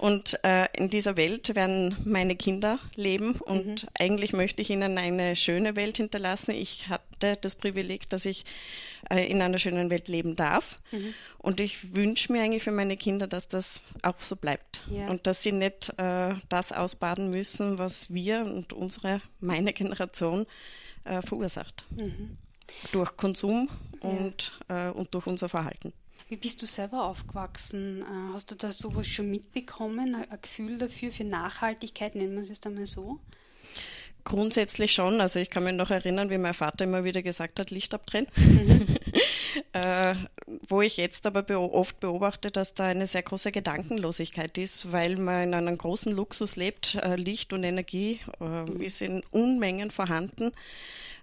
[0.00, 3.88] Und äh, in dieser Welt werden meine Kinder leben und mhm.
[3.98, 6.52] eigentlich möchte ich ihnen eine schöne Welt hinterlassen.
[6.52, 8.46] Ich hatte das Privileg, dass ich
[9.10, 10.78] äh, in einer schönen Welt leben darf.
[10.90, 11.12] Mhm.
[11.36, 14.80] Und ich wünsche mir eigentlich für meine Kinder, dass das auch so bleibt.
[14.90, 15.06] Ja.
[15.08, 20.46] Und dass sie nicht äh, das ausbaden müssen, was wir und unsere, meine Generation
[21.04, 21.84] äh, verursacht.
[21.90, 22.38] Mhm.
[22.92, 23.68] Durch Konsum
[24.00, 24.88] und, ja.
[24.88, 25.92] Äh, und durch unser Verhalten.
[26.30, 28.02] Wie bist du selber aufgewachsen?
[28.02, 30.14] Äh, hast du da sowas schon mitbekommen?
[30.14, 33.18] Ein Gefühl dafür, für Nachhaltigkeit, nennen wir es jetzt einmal so?
[34.22, 35.20] Grundsätzlich schon.
[35.20, 38.28] Also ich kann mich noch erinnern, wie mein Vater immer wieder gesagt hat, Licht abdrehen.
[38.36, 38.86] Mhm.
[39.72, 40.14] äh,
[40.68, 45.16] wo ich jetzt aber be oft beobachte, dass da eine sehr große Gedankenlosigkeit ist, weil
[45.16, 46.94] man in einem großen Luxus lebt.
[46.94, 48.80] Äh, Licht und Energie äh, mhm.
[48.80, 50.52] ist in Unmengen vorhanden.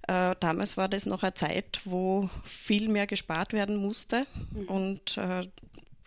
[0.07, 4.25] Äh, damals war das noch eine Zeit, wo viel mehr gespart werden musste.
[4.53, 4.65] Mhm.
[4.65, 5.47] Und äh,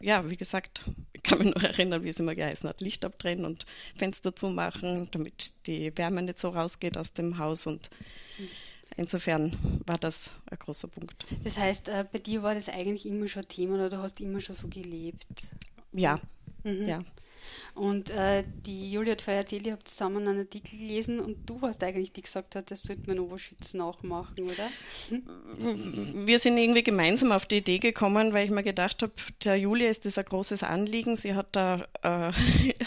[0.01, 0.81] ja, wie gesagt,
[1.13, 5.09] ich kann mich noch erinnern, wie es immer geheißen hat, Licht abdrehen und Fenster zumachen,
[5.11, 7.67] damit die Wärme nicht so rausgeht aus dem Haus.
[7.67, 7.91] Und
[8.39, 8.49] mhm.
[8.97, 11.27] insofern war das ein großer Punkt.
[11.45, 14.41] Das heißt, äh, bei dir war das eigentlich immer schon Thema oder du hast immer
[14.41, 15.27] schon so gelebt?
[15.93, 16.19] Ja,
[16.65, 16.89] mhm.
[16.89, 17.01] ja.
[17.75, 21.61] Und äh, die Julia hat vorher erzählt, ihr habt zusammen einen Artikel gelesen und du
[21.63, 24.69] hast eigentlich, die gesagt hat, das sollte man Oberschützen nachmachen, oder?
[25.09, 26.27] Hm?
[26.27, 29.13] Wir sind irgendwie gemeinsam auf die Idee gekommen, weil ich mir gedacht habe,
[29.45, 31.17] der Julia ist das ein großes Anliegen.
[31.17, 32.33] Sie hat da äh,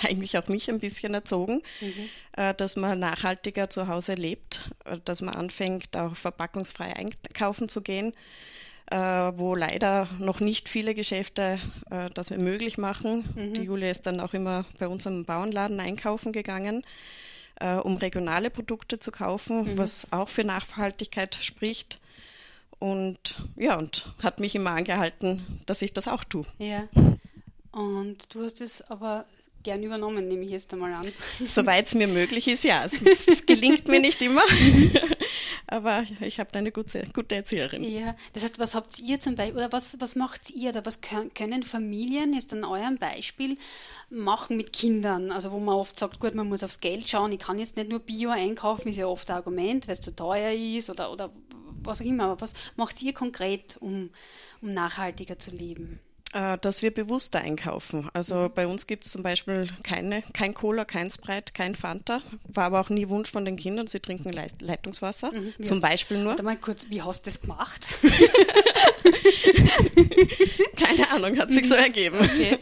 [0.08, 2.10] eigentlich auch mich ein bisschen erzogen, mhm.
[2.38, 4.72] äh, dass man nachhaltiger zu Hause lebt,
[5.06, 8.14] dass man anfängt, auch verpackungsfrei einkaufen zu gehen
[8.92, 13.28] wo leider noch nicht viele Geschäfte äh, das möglich machen.
[13.36, 13.54] Mhm.
[13.54, 16.84] Die Julia ist dann auch immer bei unserem Bauernladen einkaufen gegangen,
[17.60, 19.78] äh, um regionale Produkte zu kaufen, mhm.
[19.78, 22.00] was auch für Nachhaltigkeit spricht.
[22.80, 26.46] Und ja, und hat mich immer angehalten, dass ich das auch tue.
[26.58, 26.88] Ja.
[27.72, 29.26] Und du hast es aber
[29.64, 31.08] gern übernommen, nehme ich jetzt einmal an.
[31.46, 32.84] Soweit es mir möglich ist, ja.
[32.84, 33.02] Es
[33.46, 34.44] gelingt mir nicht immer,
[35.68, 37.84] aber ich habe eine gute, gute Erzieherin.
[37.84, 41.00] Ja, das heißt, was habt ihr zum Beispiel, oder was, was macht ihr, oder was
[41.02, 43.58] können Familien jetzt an eurem Beispiel
[44.10, 45.32] machen mit Kindern?
[45.32, 47.90] Also wo man oft sagt, gut, man muss aufs Geld schauen, ich kann jetzt nicht
[47.90, 51.32] nur Bio einkaufen, ist ja oft ein Argument, weil es zu teuer ist oder, oder
[51.84, 52.26] was auch immer.
[52.26, 54.10] Aber was macht ihr konkret, um,
[54.62, 56.00] um nachhaltiger zu leben?
[56.34, 58.10] Äh, dass wir bewusster einkaufen.
[58.14, 58.54] Also mhm.
[58.56, 62.24] bei uns gibt es zum Beispiel keine, kein Cola, kein Sprite, kein Fanta.
[62.48, 65.32] War aber auch nie Wunsch von den Kindern, sie trinken Leitungswasser.
[65.32, 65.54] Mhm.
[65.64, 66.32] Zum Beispiel nur.
[66.32, 67.86] Warte mal kurz, wie hast du das gemacht?
[70.76, 71.84] keine Ahnung, hat sich so mhm.
[71.84, 72.18] ergeben.
[72.20, 72.58] Okay.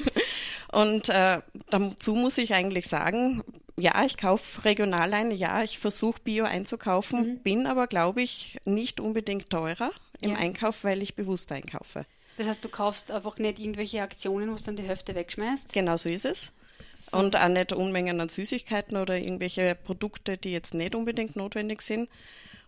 [0.74, 3.42] Und äh, dazu muss ich eigentlich sagen,
[3.80, 7.40] ja, ich kaufe regional ein, ja, ich versuche Bio einzukaufen, mhm.
[7.40, 10.38] bin aber, glaube ich, nicht unbedingt teurer im ja.
[10.38, 12.06] Einkauf, weil ich bewusst einkaufe.
[12.42, 15.74] Das heißt, du kaufst einfach nicht irgendwelche Aktionen, wo du dann die Hälfte wegschmeißt?
[15.74, 16.54] Genau so ist es.
[16.92, 17.20] So.
[17.20, 22.10] Und auch nicht Unmengen an Süßigkeiten oder irgendwelche Produkte, die jetzt nicht unbedingt notwendig sind.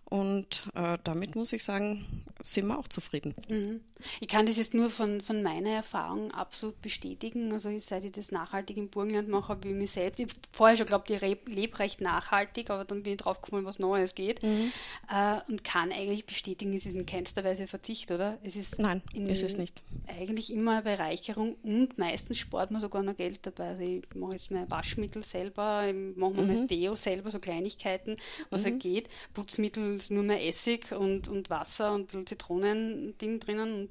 [0.06, 2.06] Und äh, damit muss ich sagen,
[2.44, 3.34] sind wir auch zufrieden.
[3.48, 3.82] Mhm.
[4.20, 7.52] Ich kann das jetzt nur von, von meiner Erfahrung absolut bestätigen.
[7.54, 10.86] Also seit ich das nachhaltig im Burgenland mache, habe ich mich selbst, ich vorher schon
[10.88, 14.42] glaubt, ich lebe recht nachhaltig, aber dann bin ich drauf gekommen, was Neues geht.
[14.44, 14.72] Mhm.
[15.10, 18.38] Äh, und kann eigentlich bestätigen, es ist in keinster Weise Verzicht, oder?
[18.44, 19.82] Es ist Nein, ist es nicht.
[20.08, 23.70] Eigentlich immer eine Bereicherung und meistens spart man sogar noch Geld dabei.
[23.70, 26.48] Also ich mache jetzt mein Waschmittel selber, ich mache mhm.
[26.48, 28.18] mein Deo selber, so Kleinigkeiten,
[28.50, 28.80] was halt mhm.
[28.80, 29.10] halt geht.
[29.34, 33.90] Putzmittel ist nur mehr Essig und, und Wasser und ein bisschen Zitronending drinnen.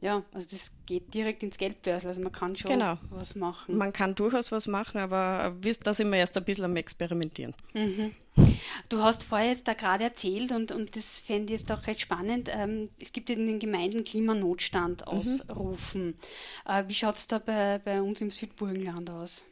[0.00, 2.08] Ja, also das geht direkt ins Geldbörsel.
[2.08, 2.98] Also man kann schon genau.
[3.10, 3.76] was machen.
[3.76, 7.54] Man kann durchaus was machen, aber da sind wir erst ein bisschen am Experimentieren.
[7.74, 8.14] Mhm.
[8.88, 12.00] Du hast vorher jetzt da gerade erzählt und, und das fände ich jetzt auch recht
[12.00, 12.48] spannend.
[12.52, 15.18] Ähm, es gibt in den Gemeinden Klimanotstand mhm.
[15.18, 16.06] ausrufen.
[16.06, 16.14] Mhm.
[16.72, 19.42] Äh, wie schaut es da bei, bei uns im Südburgenland aus?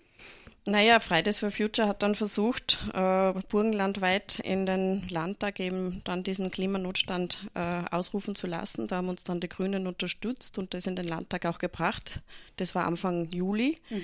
[0.68, 6.50] Naja, Fridays for Future hat dann versucht, äh, burgenlandweit in den Landtag eben dann diesen
[6.50, 8.88] Klimanotstand äh, ausrufen zu lassen.
[8.88, 12.20] Da haben uns dann die Grünen unterstützt und das in den Landtag auch gebracht.
[12.56, 14.02] Das war Anfang Juli mhm.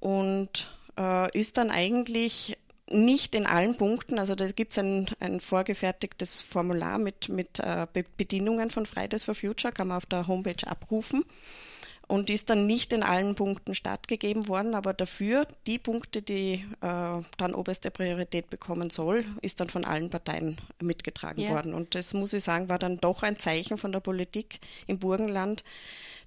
[0.00, 2.56] und äh, ist dann eigentlich
[2.90, 7.86] nicht in allen Punkten, also da gibt es ein, ein vorgefertigtes Formular mit, mit äh,
[8.16, 11.24] Bedingungen von Fridays for Future, kann man auf der Homepage abrufen
[12.10, 17.22] und ist dann nicht in allen Punkten stattgegeben worden, aber dafür die Punkte, die äh,
[17.36, 21.52] dann oberste Priorität bekommen soll, ist dann von allen Parteien mitgetragen yeah.
[21.52, 21.72] worden.
[21.72, 25.62] Und das muss ich sagen, war dann doch ein Zeichen von der Politik im Burgenland,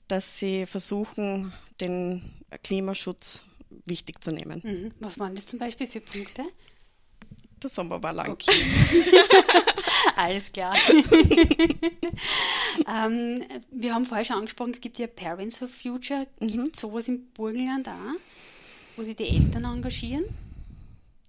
[0.07, 2.21] dass sie versuchen, den
[2.63, 3.43] Klimaschutz
[3.85, 4.61] wichtig zu nehmen.
[4.63, 4.91] Mhm.
[5.01, 6.43] Was waren das zum Beispiel für Punkte?
[7.63, 8.31] Der Sommer war lang.
[8.31, 8.51] Okay.
[10.15, 10.75] Alles klar.
[12.87, 16.27] ähm, wir haben vorher schon angesprochen, es gibt ja Parents for Future.
[16.39, 16.71] Gibt mhm.
[16.75, 17.93] sowas im Burgenland auch?
[18.95, 20.23] wo sie die Eltern engagieren?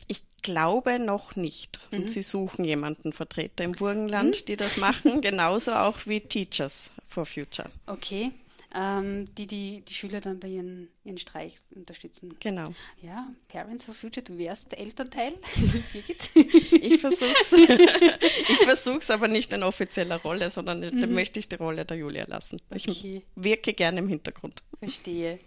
[0.07, 1.81] Ich glaube noch nicht.
[1.91, 2.09] Also mhm.
[2.09, 4.45] Sie suchen jemanden, Vertreter im Burgenland, mhm.
[4.47, 7.71] die das machen, genauso auch wie Teachers for Future.
[7.87, 8.33] Okay
[8.75, 12.35] ähm, die, die die Schüler dann bei ihren, ihren Streich unterstützen.
[12.41, 12.73] Genau.
[13.03, 15.35] Ja, Parents for Future, du wärst Elternteil.
[16.35, 17.53] ich versuch's.
[17.53, 21.01] ich versuch's aber nicht in offizieller Rolle, sondern mhm.
[21.01, 22.61] da möchte ich die Rolle der Julia lassen.
[22.75, 23.23] Ich okay.
[23.37, 24.63] wirke gerne im Hintergrund.
[24.79, 25.39] Verstehe.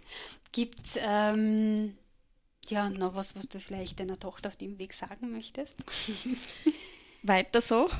[0.52, 1.96] Gibt's ähm,
[2.68, 5.76] ja noch was, was du vielleicht deiner Tochter auf dem Weg sagen möchtest?
[7.22, 7.90] Weiter so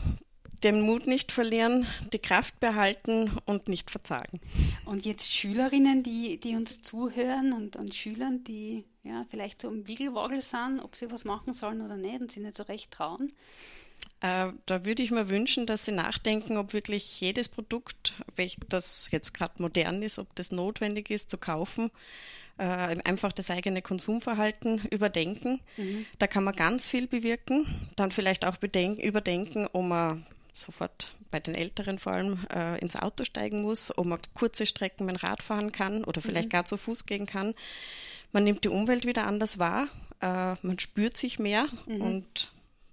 [0.61, 4.40] den Mut nicht verlieren, die Kraft behalten und nicht verzagen.
[4.85, 9.87] Und jetzt Schülerinnen, die, die uns zuhören und, und Schülern, die ja, vielleicht so im
[9.88, 13.33] Wiegelwagel sind, ob sie was machen sollen oder nicht und sie nicht so recht trauen?
[14.21, 18.14] Äh, da würde ich mir wünschen, dass sie nachdenken, ob wirklich jedes Produkt,
[18.68, 21.90] das jetzt gerade modern ist, ob das notwendig ist zu kaufen,
[22.59, 25.61] äh, einfach das eigene Konsumverhalten überdenken.
[25.77, 26.07] Mhm.
[26.18, 27.66] Da kann man ganz viel bewirken.
[27.97, 30.27] Dann vielleicht auch überdenken, ob man
[30.61, 35.07] sofort bei den Älteren vor allem äh, ins Auto steigen muss, ob man kurze Strecken
[35.07, 36.53] mit dem Rad fahren kann oder vielleicht mhm.
[36.53, 37.55] gar zu Fuß gehen kann.
[38.33, 39.88] Man nimmt die Umwelt wieder anders wahr,
[40.21, 42.03] äh, man spürt sich mehr mhm.
[42.03, 42.53] und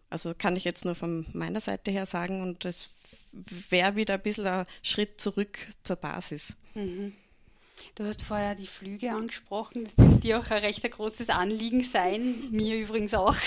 [0.10, 2.89] also kann ich jetzt nur von meiner Seite her sagen und das
[3.69, 6.54] wäre wieder ein bisschen ein Schritt zurück zur Basis.
[6.73, 7.13] Mhm.
[7.95, 9.86] Du hast vorher die Flüge angesprochen.
[9.86, 12.36] Das dürfte dir auch ein recht großes Anliegen sein.
[12.51, 13.38] Mir übrigens auch.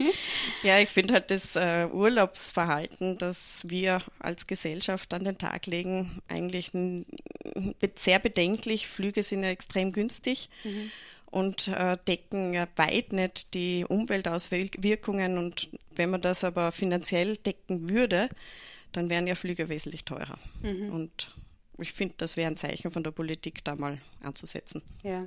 [0.62, 6.22] ja, ich finde halt das äh, Urlaubsverhalten, das wir als Gesellschaft an den Tag legen,
[6.28, 6.70] eigentlich
[7.96, 8.86] sehr bedenklich.
[8.86, 10.48] Flüge sind ja extrem günstig.
[10.62, 10.92] Mhm.
[11.30, 15.38] Und äh, decken ja weit nicht die Umweltauswirkungen.
[15.38, 18.28] Und wenn man das aber finanziell decken würde,
[18.92, 20.38] dann wären ja Flüge wesentlich teurer.
[20.62, 20.92] Mhm.
[20.92, 21.32] Und
[21.78, 24.82] ich finde, das wäre ein Zeichen von der Politik, da mal anzusetzen.
[25.02, 25.26] Ja,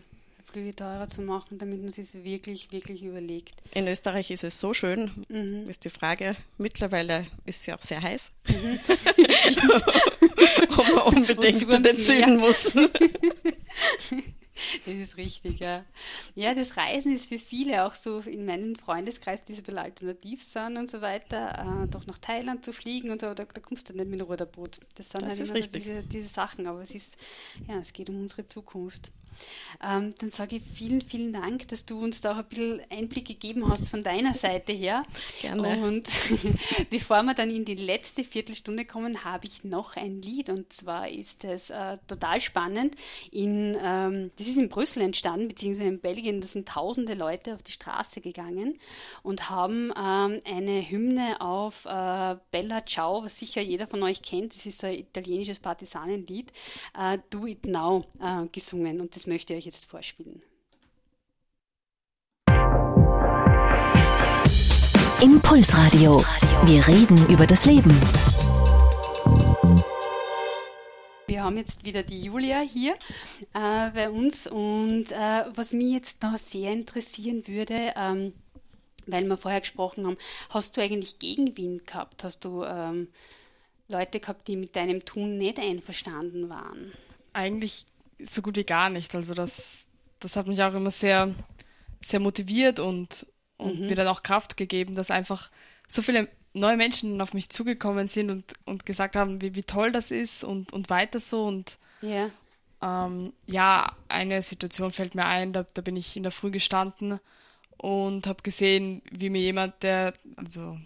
[0.51, 3.53] Flüge teurer zu machen, damit man sich wirklich, wirklich überlegt.
[3.73, 5.69] In Österreich ist es so schön, mhm.
[5.69, 6.35] ist die Frage.
[6.57, 8.79] Mittlerweile ist es ja auch sehr heiß, mhm.
[10.77, 12.73] ob man unbedingt den Süden muss.
[14.85, 15.83] Das ist richtig, ja.
[16.35, 19.79] Ja, das Reisen ist für viele auch so in meinem Freundeskreis, die so ein bisschen
[19.79, 23.61] alternativ sind und so weiter, äh, doch nach Thailand zu fliegen und so, da, da
[23.61, 24.79] kommst du nicht mit dem Ruderboot.
[24.95, 27.17] Das sind das halt immer so diese, diese Sachen, aber es ist,
[27.67, 29.11] ja, es geht um unsere Zukunft.
[29.83, 33.25] Ähm, dann sage ich vielen, vielen Dank, dass du uns da auch ein bisschen Einblick
[33.25, 35.03] gegeben hast von deiner Seite her.
[35.41, 35.85] Gerne.
[35.85, 36.07] Und
[36.89, 40.49] bevor wir dann in die letzte Viertelstunde kommen, habe ich noch ein Lied.
[40.49, 42.95] Und zwar ist es äh, total spannend.
[43.31, 46.41] In, ähm, das ist in Brüssel entstanden, beziehungsweise in Belgien.
[46.41, 48.79] Da sind tausende Leute auf die Straße gegangen
[49.23, 54.55] und haben ähm, eine Hymne auf äh, Bella Ciao, was sicher jeder von euch kennt.
[54.55, 56.51] Das ist ein italienisches Partisanenlied.
[56.97, 59.01] Äh, Do It Now äh, gesungen.
[59.01, 60.41] Und das möchte ich euch jetzt vorspielen.
[65.21, 66.23] Impulsradio.
[66.65, 67.91] Wir reden über das Leben.
[71.27, 72.93] Wir haben jetzt wieder die Julia hier
[73.53, 78.33] äh, bei uns und äh, was mich jetzt noch sehr interessieren würde, ähm,
[79.05, 80.17] weil wir vorher gesprochen haben,
[80.49, 82.23] hast du eigentlich Gegenwind gehabt?
[82.23, 83.07] Hast du ähm,
[83.87, 86.91] Leute gehabt, die mit deinem Tun nicht einverstanden waren?
[87.33, 87.85] Eigentlich
[88.25, 89.15] so gut wie gar nicht.
[89.15, 89.85] Also das,
[90.19, 91.33] das hat mich auch immer sehr,
[92.03, 93.25] sehr motiviert und,
[93.57, 93.87] und mhm.
[93.87, 95.51] mir dann auch Kraft gegeben, dass einfach
[95.87, 99.91] so viele neue Menschen auf mich zugekommen sind und, und gesagt haben, wie, wie toll
[99.91, 101.45] das ist und, und weiter so.
[101.45, 102.29] Und yeah.
[102.81, 107.19] ähm, ja, eine Situation fällt mir ein, da, da bin ich in der Früh gestanden
[107.77, 110.77] und habe gesehen, wie mir jemand, der, also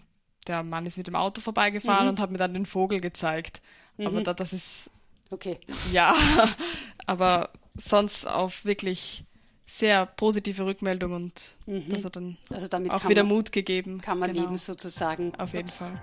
[0.46, 2.10] der Mann ist mit dem Auto vorbeigefahren mhm.
[2.10, 3.60] und hat mir dann den Vogel gezeigt.
[3.96, 4.06] Mhm.
[4.06, 4.90] Aber da, das ist
[5.30, 5.58] Okay.
[5.92, 6.14] Ja,
[7.06, 9.24] aber sonst auf wirklich
[9.66, 11.84] sehr positive Rückmeldung und mhm.
[11.88, 14.00] das hat dann also damit auch wieder man, Mut gegeben.
[14.00, 14.42] Kann man genau.
[14.42, 15.34] leben sozusagen.
[15.36, 15.78] Auf jeden Ups.
[15.78, 16.02] Fall.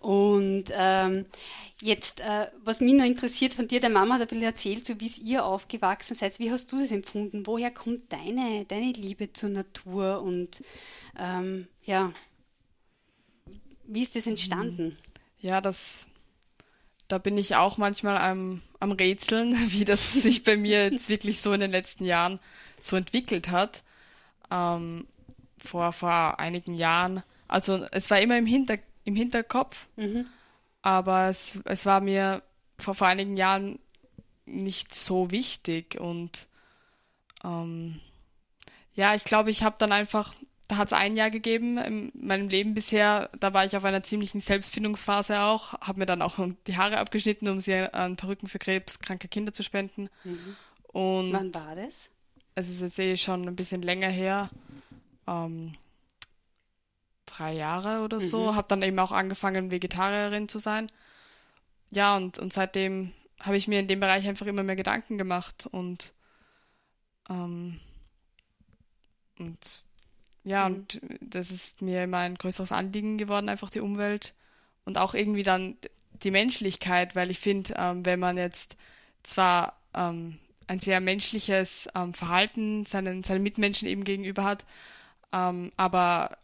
[0.00, 1.26] Und ähm,
[1.80, 5.00] jetzt, äh, was mich noch interessiert von dir, der Mama hat ein bisschen erzählt, so
[5.00, 6.38] wie es ihr aufgewachsen seid.
[6.38, 7.46] Wie hast du das empfunden?
[7.46, 10.62] Woher kommt deine, deine Liebe zur Natur und
[11.18, 12.12] ähm, ja,
[13.84, 14.98] wie ist das entstanden?
[15.40, 16.06] Ja, das
[17.12, 21.42] da bin ich auch manchmal am, am Rätseln, wie das sich bei mir jetzt wirklich
[21.42, 22.40] so in den letzten Jahren
[22.78, 23.82] so entwickelt hat.
[24.50, 25.06] Ähm,
[25.58, 27.22] vor, vor einigen Jahren.
[27.48, 30.26] Also es war immer im, Hinter, im Hinterkopf, mhm.
[30.80, 32.42] aber es, es war mir
[32.78, 33.78] vor, vor einigen Jahren
[34.46, 36.00] nicht so wichtig.
[36.00, 36.48] Und
[37.44, 38.00] ähm,
[38.94, 40.32] ja, ich glaube, ich habe dann einfach
[40.76, 43.30] hat es ein Jahr gegeben in meinem Leben bisher.
[43.38, 47.48] Da war ich auf einer ziemlichen Selbstfindungsphase auch, habe mir dann auch die Haare abgeschnitten,
[47.48, 50.08] um sie an Perücken für krebskranke Kinder zu spenden.
[50.24, 50.56] Mhm.
[50.88, 52.10] Und Wann war das?
[52.54, 54.50] es ist jetzt eh schon ein bisschen länger her,
[55.26, 55.74] ähm,
[57.26, 58.56] drei Jahre oder so, Mhm.
[58.56, 60.90] habe dann eben auch angefangen, Vegetarierin zu sein.
[61.90, 65.66] Ja, und, und seitdem habe ich mir in dem Bereich einfach immer mehr Gedanken gemacht
[65.70, 66.12] und,
[67.30, 67.80] ähm,
[69.38, 69.82] und
[70.44, 70.74] ja, Mhm.
[70.74, 74.34] und das ist mir immer ein größeres Anliegen geworden, einfach die Umwelt
[74.84, 75.76] und auch irgendwie dann
[76.22, 78.76] die Menschlichkeit, weil ich finde, ähm, wenn man jetzt
[79.22, 84.64] zwar ähm, ein sehr menschliches ähm, Verhalten seinen, seinen Mitmenschen eben gegenüber hat,
[85.32, 86.38] ähm, aber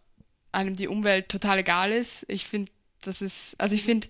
[0.52, 2.24] einem die Umwelt total egal ist.
[2.28, 2.70] Ich finde,
[3.02, 4.08] das ist, also ich finde,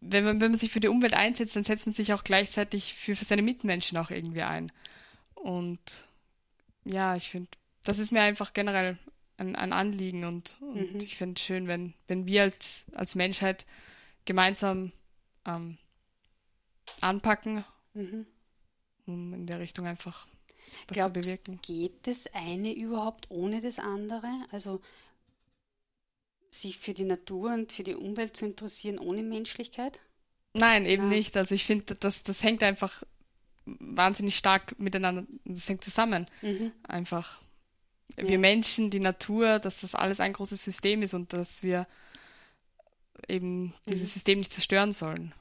[0.00, 2.94] wenn man, wenn man sich für die Umwelt einsetzt, dann setzt man sich auch gleichzeitig
[2.94, 4.72] für, für seine Mitmenschen auch irgendwie ein.
[5.34, 6.06] Und
[6.84, 7.48] ja, ich finde,
[7.84, 8.98] das ist mir einfach generell
[9.36, 11.00] ein, ein Anliegen und, und Mhm.
[11.00, 13.66] ich finde es schön, wenn, wenn wir als, als Menschheit
[14.24, 14.92] gemeinsam
[15.46, 15.78] ähm,
[17.00, 17.64] anpacken,
[17.94, 18.26] Mhm.
[19.06, 20.26] um in der Richtung einfach
[20.88, 21.60] was Glaubst, zu bewirken.
[21.62, 24.28] geht das eine überhaupt ohne das andere?
[24.50, 24.80] Also
[26.50, 30.00] sich für die Natur und für die Umwelt zu interessieren ohne Menschlichkeit?
[30.54, 31.08] Nein, eben Ja.
[31.10, 31.36] nicht.
[31.36, 33.02] Also ich finde, das, das hängt einfach
[33.66, 36.26] wahnsinnig stark miteinander, das hängt zusammen.
[36.42, 36.72] Mhm.
[36.84, 37.40] Einfach
[38.16, 38.28] Ja.
[38.28, 41.86] wir Menschen, die Natur, dass das alles ein großes System ist und dass wir
[43.28, 44.12] eben dieses Mhm.
[44.12, 45.32] System nicht zerstören sollen.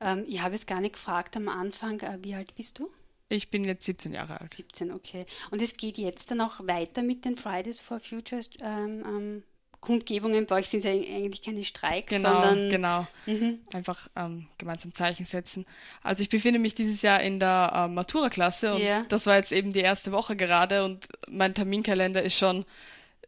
[0.00, 2.90] Ähm, ich habe es gar nicht gefragt am Anfang, äh, wie alt bist du?
[3.30, 4.54] Ich bin jetzt 17 Jahre alt.
[4.54, 5.26] 17, okay.
[5.50, 9.42] Und es geht jetzt dann auch weiter mit den Fridays for Future ähm, ähm,
[9.80, 10.46] Kundgebungen.
[10.46, 13.06] Bei euch sind ja eigentlich keine Streiks, Genau, sondern genau.
[13.26, 13.60] Mhm.
[13.72, 15.64] Einfach ähm, gemeinsam Zeichen setzen.
[16.02, 19.04] Also ich befinde mich dieses Jahr in der ähm, Matura-Klasse und Ja.
[19.08, 22.64] das war jetzt eben die erste Woche gerade und mein Terminkalender ist schon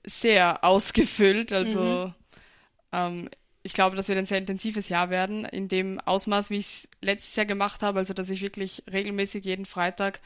[0.05, 1.53] sehr ausgefüllt.
[1.53, 2.15] Also Mhm.
[2.93, 3.29] ähm,
[3.63, 6.89] ich glaube, das wird ein sehr intensives Jahr werden, in dem Ausmaß, wie ich es
[7.03, 10.21] letztes Jahr gemacht habe, also dass ich wirklich regelmäßig jeden Freitag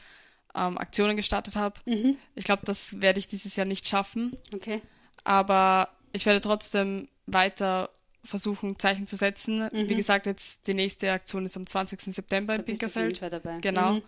[0.55, 1.77] ähm, Aktionen gestartet habe.
[1.85, 2.17] Mhm.
[2.35, 4.81] Ich glaube, das werde ich dieses Jahr nicht schaffen, Okay.
[5.25, 7.89] aber ich werde trotzdem weiter
[8.23, 9.69] versuchen, Zeichen zu setzen.
[9.71, 9.89] Mhm.
[9.89, 12.13] Wie gesagt, jetzt die nächste Aktion ist am 20.
[12.13, 13.61] September Da in jeden Pinkerfeld.
[13.61, 13.93] Genau.
[13.93, 14.01] Mhm.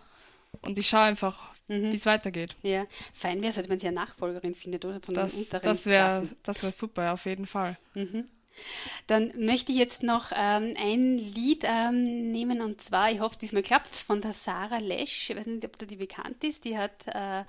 [0.62, 1.92] Und ich schaue einfach, Mhm.
[1.92, 2.56] wie es weitergeht.
[2.62, 5.00] Ja, fein wäre es halt, wenn sie eine Nachfolgerin findet, oder?
[5.00, 6.36] Von Das, den unteren das wäre Klassen.
[6.42, 7.76] das wär super, ja, auf jeden Fall.
[7.94, 8.24] Mhm.
[9.06, 13.62] Dann möchte ich jetzt noch ähm, ein Lied ähm, nehmen und zwar, ich hoffe, diesmal
[13.62, 15.30] klappt es, von der Sarah Lesch.
[15.30, 16.64] Ich weiß nicht, ob da die bekannt ist.
[16.64, 17.44] Die hat äh,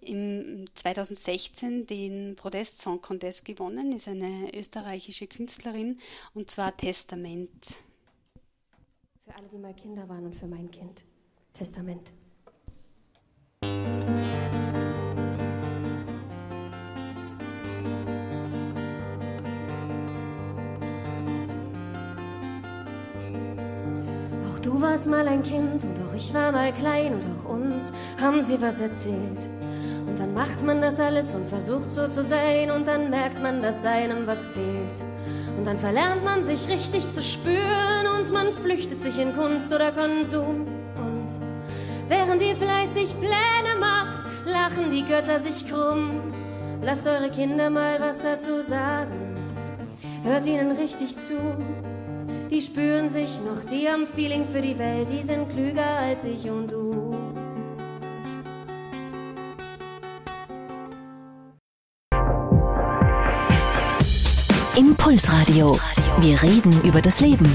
[0.00, 5.98] im 2016 den Protest Song Contest gewonnen, ist eine österreichische Künstlerin
[6.34, 7.78] und zwar Testament.
[9.24, 11.02] Für alle, die mal Kinder waren und für mein Kind.
[11.54, 12.10] Testament.
[24.60, 27.92] Auch du warst mal ein Kind und auch ich war mal klein und auch uns
[28.20, 29.50] haben sie was erzählt.
[30.06, 33.62] Und dann macht man das alles und versucht so zu sein und dann merkt man,
[33.62, 35.04] dass einem was fehlt.
[35.56, 39.92] Und dann verlernt man sich richtig zu spüren und man flüchtet sich in Kunst oder
[39.92, 40.66] Konsum.
[40.96, 41.28] Und
[42.08, 46.20] während ihr fleißig Pläne macht, lachen die Götter sich krumm.
[46.82, 49.34] Lasst eure Kinder mal was dazu sagen.
[50.22, 51.36] Hört ihnen richtig zu.
[52.50, 56.50] Die spüren sich noch, die haben Feeling für die Welt, die sind klüger als ich
[56.50, 57.14] und du.
[64.76, 65.78] Impulsradio.
[66.18, 67.54] Wir reden über das Leben.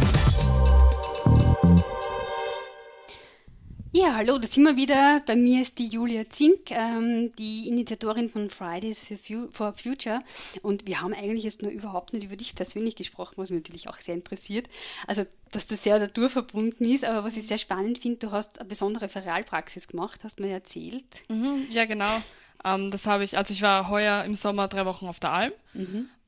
[3.97, 5.21] Ja, hallo, da sind wir wieder.
[5.25, 10.19] Bei mir ist die Julia Zink, ähm, die Initiatorin von Fridays for, Fu for Future.
[10.61, 13.87] Und wir haben eigentlich jetzt nur überhaupt nicht über dich persönlich gesprochen, was mich natürlich
[13.87, 14.67] auch sehr interessiert.
[15.07, 18.67] Also, dass du sehr naturverbunden ist, aber was ich sehr spannend finde, du hast eine
[18.67, 21.23] besondere Ferialpraxis gemacht, hast mir erzählt.
[21.29, 22.21] Mhm, ja, genau.
[22.65, 25.53] Ähm, das habe ich, also ich war heuer im Sommer drei Wochen auf der Alm.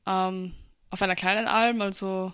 [0.06, 0.54] Ähm,
[0.88, 2.32] auf einer kleinen Alm, also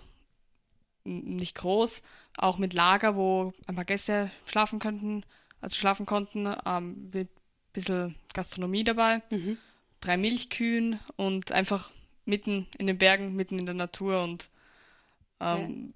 [1.03, 2.03] nicht groß,
[2.37, 5.23] auch mit Lager, wo ein paar Gäste schlafen könnten,
[5.61, 9.57] also schlafen konnten, ähm, mit ein bisschen Gastronomie dabei, Mhm.
[10.01, 11.91] drei Milchkühen und einfach
[12.25, 14.49] mitten in den Bergen, mitten in der Natur und
[15.39, 15.93] ähm,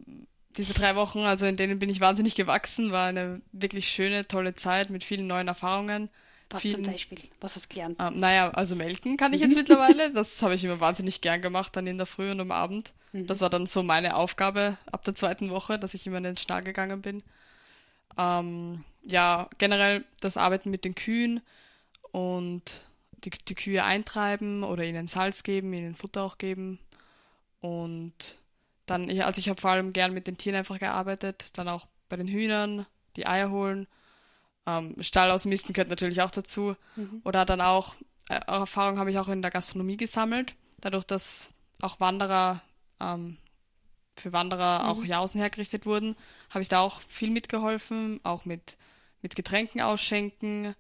[0.58, 4.54] diese drei Wochen, also in denen bin ich wahnsinnig gewachsen, war eine wirklich schöne, tolle
[4.56, 6.10] Zeit mit vielen neuen Erfahrungen.
[6.50, 7.20] Was vielen, zum Beispiel?
[7.42, 8.00] Was hast du gelernt?
[8.00, 10.12] ähm, naja, also melken kann ich jetzt mittlerweile.
[10.12, 12.94] Das habe ich immer wahnsinnig gern gemacht, dann in der Früh und am Abend.
[13.12, 16.38] Das war dann so meine Aufgabe ab der zweiten Woche, dass ich immer in den
[16.38, 17.24] Stall gegangen bin.
[18.18, 21.42] Ähm, ja, generell das Arbeiten mit den Kühen
[22.12, 22.84] und
[23.24, 26.78] die, die Kühe eintreiben oder ihnen Salz geben, ihnen Futter auch geben.
[27.62, 28.38] Und
[28.86, 32.16] dann, also ich habe vor allem gern mit den Tieren einfach gearbeitet, dann auch bei
[32.16, 32.86] den Hühnern,
[33.16, 33.88] die Eier holen
[34.66, 36.76] ähm, Stall ausmisten gehört natürlich auch dazu.
[36.96, 37.22] Mhm.
[37.24, 37.96] Oder dann auch,
[38.30, 41.50] äh, Erfahrung habe ich auch in der Gastronomie gesammelt, dadurch, dass
[41.82, 42.62] auch Wanderer,
[43.00, 43.38] ähm,
[44.16, 44.86] für Wanderer mhm.
[44.86, 46.16] auch Jausen hergerichtet wurden,
[46.50, 48.78] habe ich da auch viel mitgeholfen, auch mit,
[49.22, 50.76] mit Getränken ausschenken.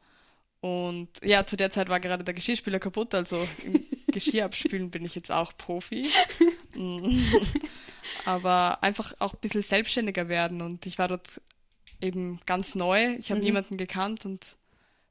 [0.61, 5.05] Und ja, zu der Zeit war gerade der Geschirrspüler kaputt, also im Geschirr abspülen bin
[5.05, 6.09] ich jetzt auch Profi.
[6.75, 7.25] Mm.
[8.25, 11.41] Aber einfach auch ein bisschen selbstständiger werden und ich war dort
[12.01, 13.15] eben ganz neu.
[13.15, 13.45] Ich habe mhm.
[13.45, 14.57] niemanden gekannt und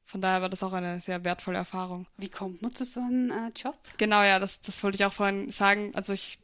[0.05, 2.07] von daher war das auch eine sehr wertvolle Erfahrung.
[2.17, 3.77] Wie kommt man zu so einem äh, Job?
[3.97, 5.91] Genau, ja, das, das wollte ich auch vorhin sagen.
[5.93, 6.39] Also ich,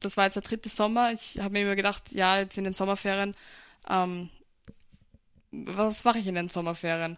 [0.00, 1.12] das war jetzt der dritte Sommer.
[1.12, 3.36] Ich habe mir immer gedacht, ja, jetzt in den Sommerferien,
[3.88, 4.28] ähm,
[5.52, 7.16] was mache ich in den Sommerferien?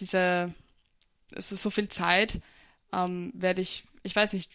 [0.00, 0.52] Diese,
[1.36, 2.40] es ist so viel Zeit,
[2.92, 4.50] ähm, werde ich, ich weiß nicht,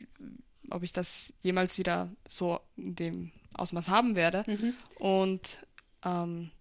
[0.70, 4.44] ob ich das jemals wieder so in dem Ausmaß haben werde.
[4.46, 4.74] Mhm.
[4.96, 5.60] Und
[6.04, 6.52] ähm,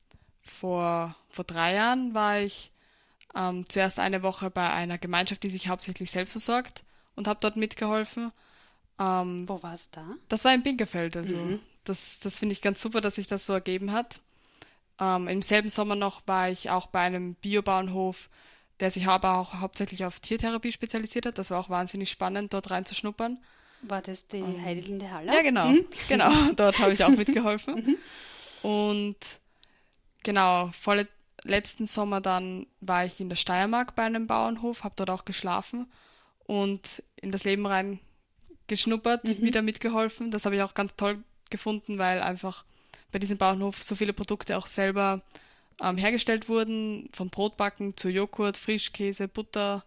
[0.42, 2.72] vor, vor drei Jahren war ich
[3.34, 6.84] ähm, zuerst eine Woche bei einer Gemeinschaft, die sich hauptsächlich selbst versorgt
[7.16, 8.32] und habe dort mitgeholfen.
[8.98, 10.04] Ähm, Wo war es da?
[10.28, 11.16] Das war in Binkerfeld.
[11.16, 11.60] Also mhm.
[11.84, 14.20] das, das finde ich ganz super, dass sich das so ergeben hat.
[15.00, 18.28] Ähm, Im selben Sommer noch war ich auch bei einem Biobauernhof,
[18.80, 21.38] der sich aber auch hauptsächlich auf Tiertherapie spezialisiert hat.
[21.38, 23.38] Das war auch wahnsinnig spannend, dort reinzuschnuppern.
[23.82, 25.32] War das die um, Heidelinde Halle?
[25.32, 25.68] Ja, genau.
[25.68, 25.86] Mhm.
[26.08, 27.74] Genau, dort habe ich auch mitgeholfen.
[27.74, 28.68] Mhm.
[28.68, 29.16] Und
[30.22, 31.08] Genau, voll
[31.44, 35.90] letzten Sommer dann war ich in der Steiermark bei einem Bauernhof, habe dort auch geschlafen
[36.44, 37.98] und in das Leben rein
[38.68, 39.42] geschnuppert, mhm.
[39.42, 40.30] wieder mitgeholfen.
[40.30, 42.64] Das habe ich auch ganz toll gefunden, weil einfach
[43.10, 45.22] bei diesem Bauernhof so viele Produkte auch selber
[45.82, 49.84] ähm, hergestellt wurden, von Brotbacken zu Joghurt, Frischkäse, Butter,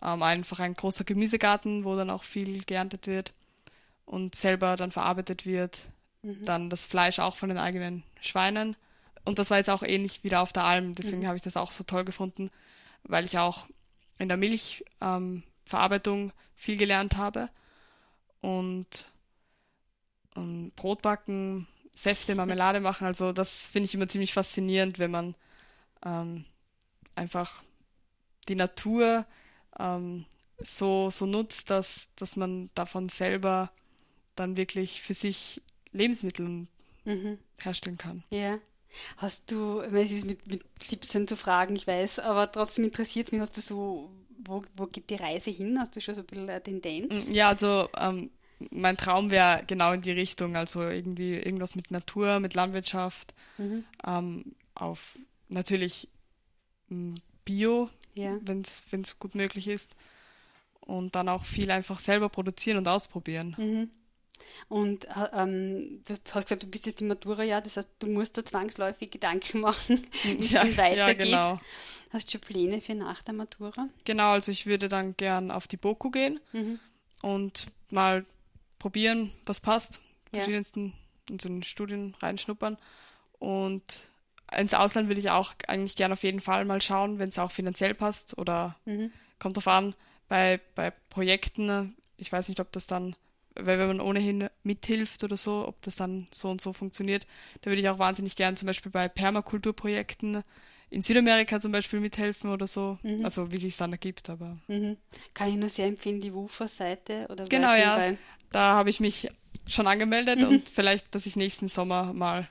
[0.00, 3.32] ähm, einfach ein großer Gemüsegarten, wo dann auch viel geerntet wird
[4.04, 5.80] und selber dann verarbeitet wird.
[6.22, 6.44] Mhm.
[6.44, 8.76] Dann das Fleisch auch von den eigenen Schweinen
[9.24, 11.26] und das war jetzt auch ähnlich wieder auf der Alm, deswegen mhm.
[11.26, 12.50] habe ich das auch so toll gefunden,
[13.04, 13.66] weil ich auch
[14.18, 17.48] in der Milchverarbeitung ähm, viel gelernt habe
[18.40, 19.08] und
[20.36, 25.34] ähm, Brot backen, Säfte, Marmelade machen, also das finde ich immer ziemlich faszinierend, wenn man
[26.04, 26.44] ähm,
[27.14, 27.62] einfach
[28.48, 29.26] die Natur
[29.78, 30.24] ähm,
[30.58, 33.70] so, so nutzt, dass, dass man davon selber
[34.36, 35.60] dann wirklich für sich
[35.92, 36.66] Lebensmittel
[37.04, 37.38] mhm.
[37.60, 38.24] herstellen kann.
[38.30, 38.58] Ja.
[39.16, 43.32] Hast du, es ist mit, mit 17 zu fragen, ich weiß, aber trotzdem interessiert es
[43.32, 44.10] mich, hast du so,
[44.44, 45.78] wo, wo geht die Reise hin?
[45.78, 47.28] Hast du schon so ein bisschen eine Tendenz?
[47.28, 48.30] Mm, ja, also ähm,
[48.70, 53.84] mein Traum wäre genau in die Richtung, also irgendwie irgendwas mit Natur, mit Landwirtschaft, mhm.
[54.06, 55.18] ähm, auf
[55.48, 56.08] natürlich
[56.88, 57.14] mm,
[57.44, 58.38] Bio, ja.
[58.42, 59.96] wenn es gut möglich ist.
[60.80, 63.54] Und dann auch viel einfach selber produzieren und ausprobieren.
[63.56, 63.90] Mhm.
[64.68, 68.36] Und äh, ähm, du hast gesagt, du bist jetzt im Matura-Jahr, das heißt, du musst
[68.38, 71.28] da zwangsläufig Gedanken machen, wie ja, es weitergeht.
[71.28, 71.60] Ja, genau.
[72.10, 73.88] Hast du schon Pläne für nach der Matura?
[74.04, 76.78] Genau, also ich würde dann gern auf die BOKU gehen mhm.
[77.22, 78.26] und mal
[78.78, 80.00] probieren, was passt,
[80.32, 80.40] ja.
[80.40, 80.92] verschiedensten
[81.30, 82.76] in so einen Studien reinschnuppern.
[83.38, 84.08] Und
[84.56, 87.50] ins Ausland würde ich auch eigentlich gern auf jeden Fall mal schauen, wenn es auch
[87.50, 89.10] finanziell passt oder mhm.
[89.38, 89.94] kommt drauf an,
[90.28, 93.16] bei, bei Projekten, ich weiß nicht, ob das dann
[93.54, 97.26] weil wenn man ohnehin mithilft oder so, ob das dann so und so funktioniert,
[97.60, 100.42] da würde ich auch wahnsinnig gern zum Beispiel bei Permakulturprojekten
[100.90, 103.24] in Südamerika zum Beispiel mithelfen oder so, mhm.
[103.24, 104.54] also wie sich dann ergibt, aber.
[104.68, 104.98] Mhm.
[105.32, 108.12] Kann ich nur sehr empfehlen, die WUFA-Seite oder Genau, ja.
[108.50, 109.28] Da habe ich mich
[109.66, 110.48] schon angemeldet mhm.
[110.48, 112.48] und vielleicht, dass ich nächsten Sommer mal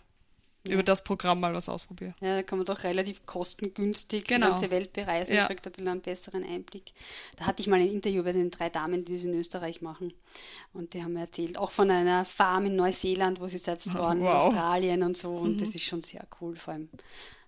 [0.68, 0.74] ja.
[0.74, 2.14] über das Programm mal was ausprobieren.
[2.22, 4.46] Ja, da kann man doch relativ kostengünstig genau.
[4.46, 5.44] die ganze Welt bereisen ja.
[5.44, 6.94] und kriegt ein bisschen einen besseren Einblick.
[7.38, 10.14] Da hatte ich mal ein Interview bei den drei Damen, die das in Österreich machen.
[10.74, 14.22] Und die haben mir erzählt, auch von einer Farm in Neuseeland, wo sie selbst waren,
[14.22, 14.30] wow.
[14.30, 15.32] in Australien und so.
[15.32, 15.58] Und mhm.
[15.58, 16.90] das ist schon sehr cool, vor allem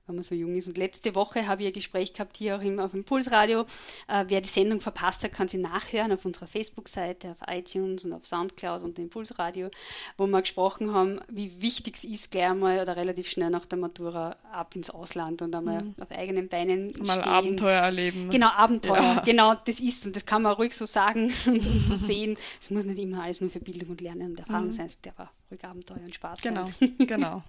[0.05, 0.67] wenn man so jung ist.
[0.67, 3.61] Und letzte Woche habe ich ein Gespräch gehabt hier auch im, auf dem Pulsradio.
[4.07, 8.13] Äh, wer die Sendung verpasst hat, kann sie nachhören auf unserer Facebook-Seite, auf iTunes und
[8.13, 9.69] auf Soundcloud und dem Pulsradio,
[10.17, 13.79] wo wir gesprochen haben, wie wichtig es ist, gleich einmal oder relativ schnell nach der
[13.79, 15.95] Matura ab ins Ausland und einmal mhm.
[16.01, 17.23] auf eigenen Beinen Mal stehen.
[17.23, 18.29] Abenteuer erleben.
[18.29, 18.97] Genau, Abenteuer.
[18.97, 19.21] Ja.
[19.21, 22.37] Genau, das ist und das kann man ruhig so sagen und, und so sehen.
[22.61, 24.71] Es muss nicht immer alles nur für Bildung und Lernen und Erfahrung mhm.
[24.71, 26.95] sein, der war ruhig Abenteuer und Spaß Genau, sein.
[27.07, 27.43] genau.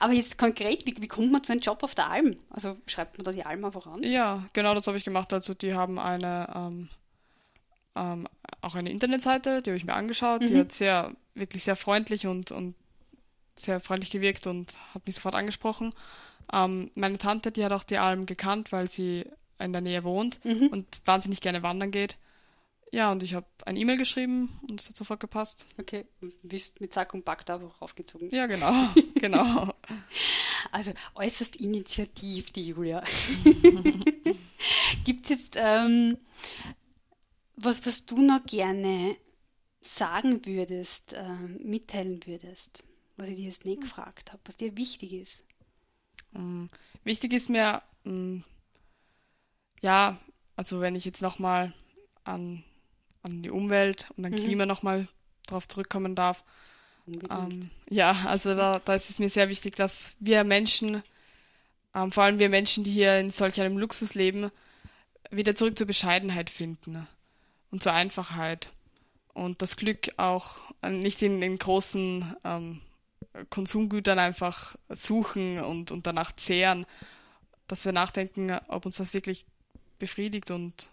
[0.00, 2.36] Aber jetzt konkret, wie, wie kommt man zu einem Job auf der Alm?
[2.50, 4.02] Also schreibt man da die Alm einfach an?
[4.02, 5.32] Ja, genau das habe ich gemacht.
[5.32, 6.88] Also die haben eine ähm,
[7.96, 8.26] ähm,
[8.60, 10.42] auch eine Internetseite, die habe ich mir angeschaut.
[10.42, 10.46] Mhm.
[10.46, 12.74] Die hat sehr, wirklich sehr freundlich und, und
[13.56, 15.94] sehr freundlich gewirkt und hat mich sofort angesprochen.
[16.52, 19.26] Ähm, meine Tante, die hat auch die Alm gekannt, weil sie
[19.58, 20.68] in der Nähe wohnt mhm.
[20.68, 22.16] und wahnsinnig gerne wandern geht.
[22.94, 25.66] Ja, und ich habe ein E-Mail geschrieben und es hat sofort gepasst.
[25.78, 26.04] Okay,
[26.44, 28.30] bist mit Sack und Back da auch aufgezogen.
[28.30, 28.72] Ja, genau,
[29.16, 29.74] genau.
[30.70, 33.02] Also äußerst initiativ, die Julia.
[35.04, 36.18] Gibt es jetzt ähm,
[37.56, 39.16] was, was du noch gerne
[39.80, 42.84] sagen würdest, äh, mitteilen würdest,
[43.16, 45.44] was ich dir jetzt nicht gefragt habe, was dir wichtig ist?
[46.32, 46.68] Ähm,
[47.02, 48.44] wichtig ist mir, ähm,
[49.80, 50.16] ja,
[50.54, 51.74] also wenn ich jetzt nochmal
[52.22, 52.62] an,
[53.24, 54.36] an die Umwelt und an mhm.
[54.36, 55.08] Klima nochmal
[55.46, 56.44] drauf zurückkommen darf.
[57.06, 61.02] Ähm, ja, also da, da ist es mir sehr wichtig, dass wir Menschen,
[61.94, 64.50] ähm, vor allem wir Menschen, die hier in solch einem Luxus leben,
[65.30, 67.06] wieder zurück zur Bescheidenheit finden
[67.70, 68.72] und zur Einfachheit.
[69.34, 70.58] Und das Glück auch
[70.88, 72.80] nicht in den großen ähm,
[73.50, 76.86] Konsumgütern einfach suchen und, und danach zehren,
[77.66, 79.44] dass wir nachdenken, ob uns das wirklich
[79.98, 80.90] befriedigt und,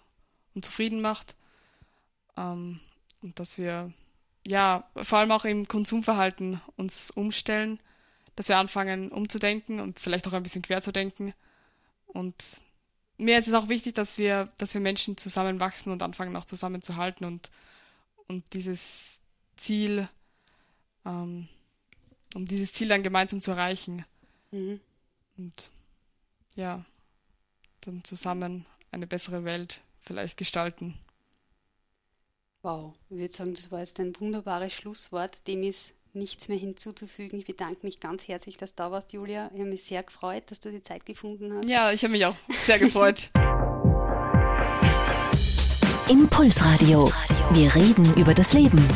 [0.55, 1.35] und zufrieden macht.
[2.41, 2.79] Ähm,
[3.21, 3.91] und dass wir
[4.45, 7.79] ja vor allem auch im Konsumverhalten uns umstellen,
[8.35, 11.33] dass wir anfangen umzudenken und vielleicht auch ein bisschen quer zu denken.
[12.07, 12.35] Und
[13.17, 17.25] mir ist es auch wichtig, dass wir, dass wir Menschen zusammenwachsen und anfangen auch zusammenzuhalten
[17.25, 17.51] und,
[18.27, 19.19] und dieses
[19.57, 20.09] Ziel,
[21.05, 21.47] ähm,
[22.33, 24.05] um dieses Ziel dann gemeinsam zu erreichen.
[24.49, 24.79] Mhm.
[25.37, 25.69] Und
[26.55, 26.83] ja,
[27.81, 30.97] dann zusammen eine bessere Welt vielleicht gestalten.
[32.63, 35.47] Wow, ich würde sagen, das war jetzt ein wunderbares Schlusswort.
[35.47, 37.39] Dem ist nichts mehr hinzuzufügen.
[37.39, 39.49] Ich bedanke mich ganz herzlich, dass du da warst, Julia.
[39.53, 41.67] Ich habe mich sehr gefreut, dass du die Zeit gefunden hast.
[41.67, 42.35] Ja, ich habe mich auch
[42.65, 43.31] sehr gefreut.
[46.07, 47.11] Impulsradio.
[47.51, 48.87] Wir reden über das Leben.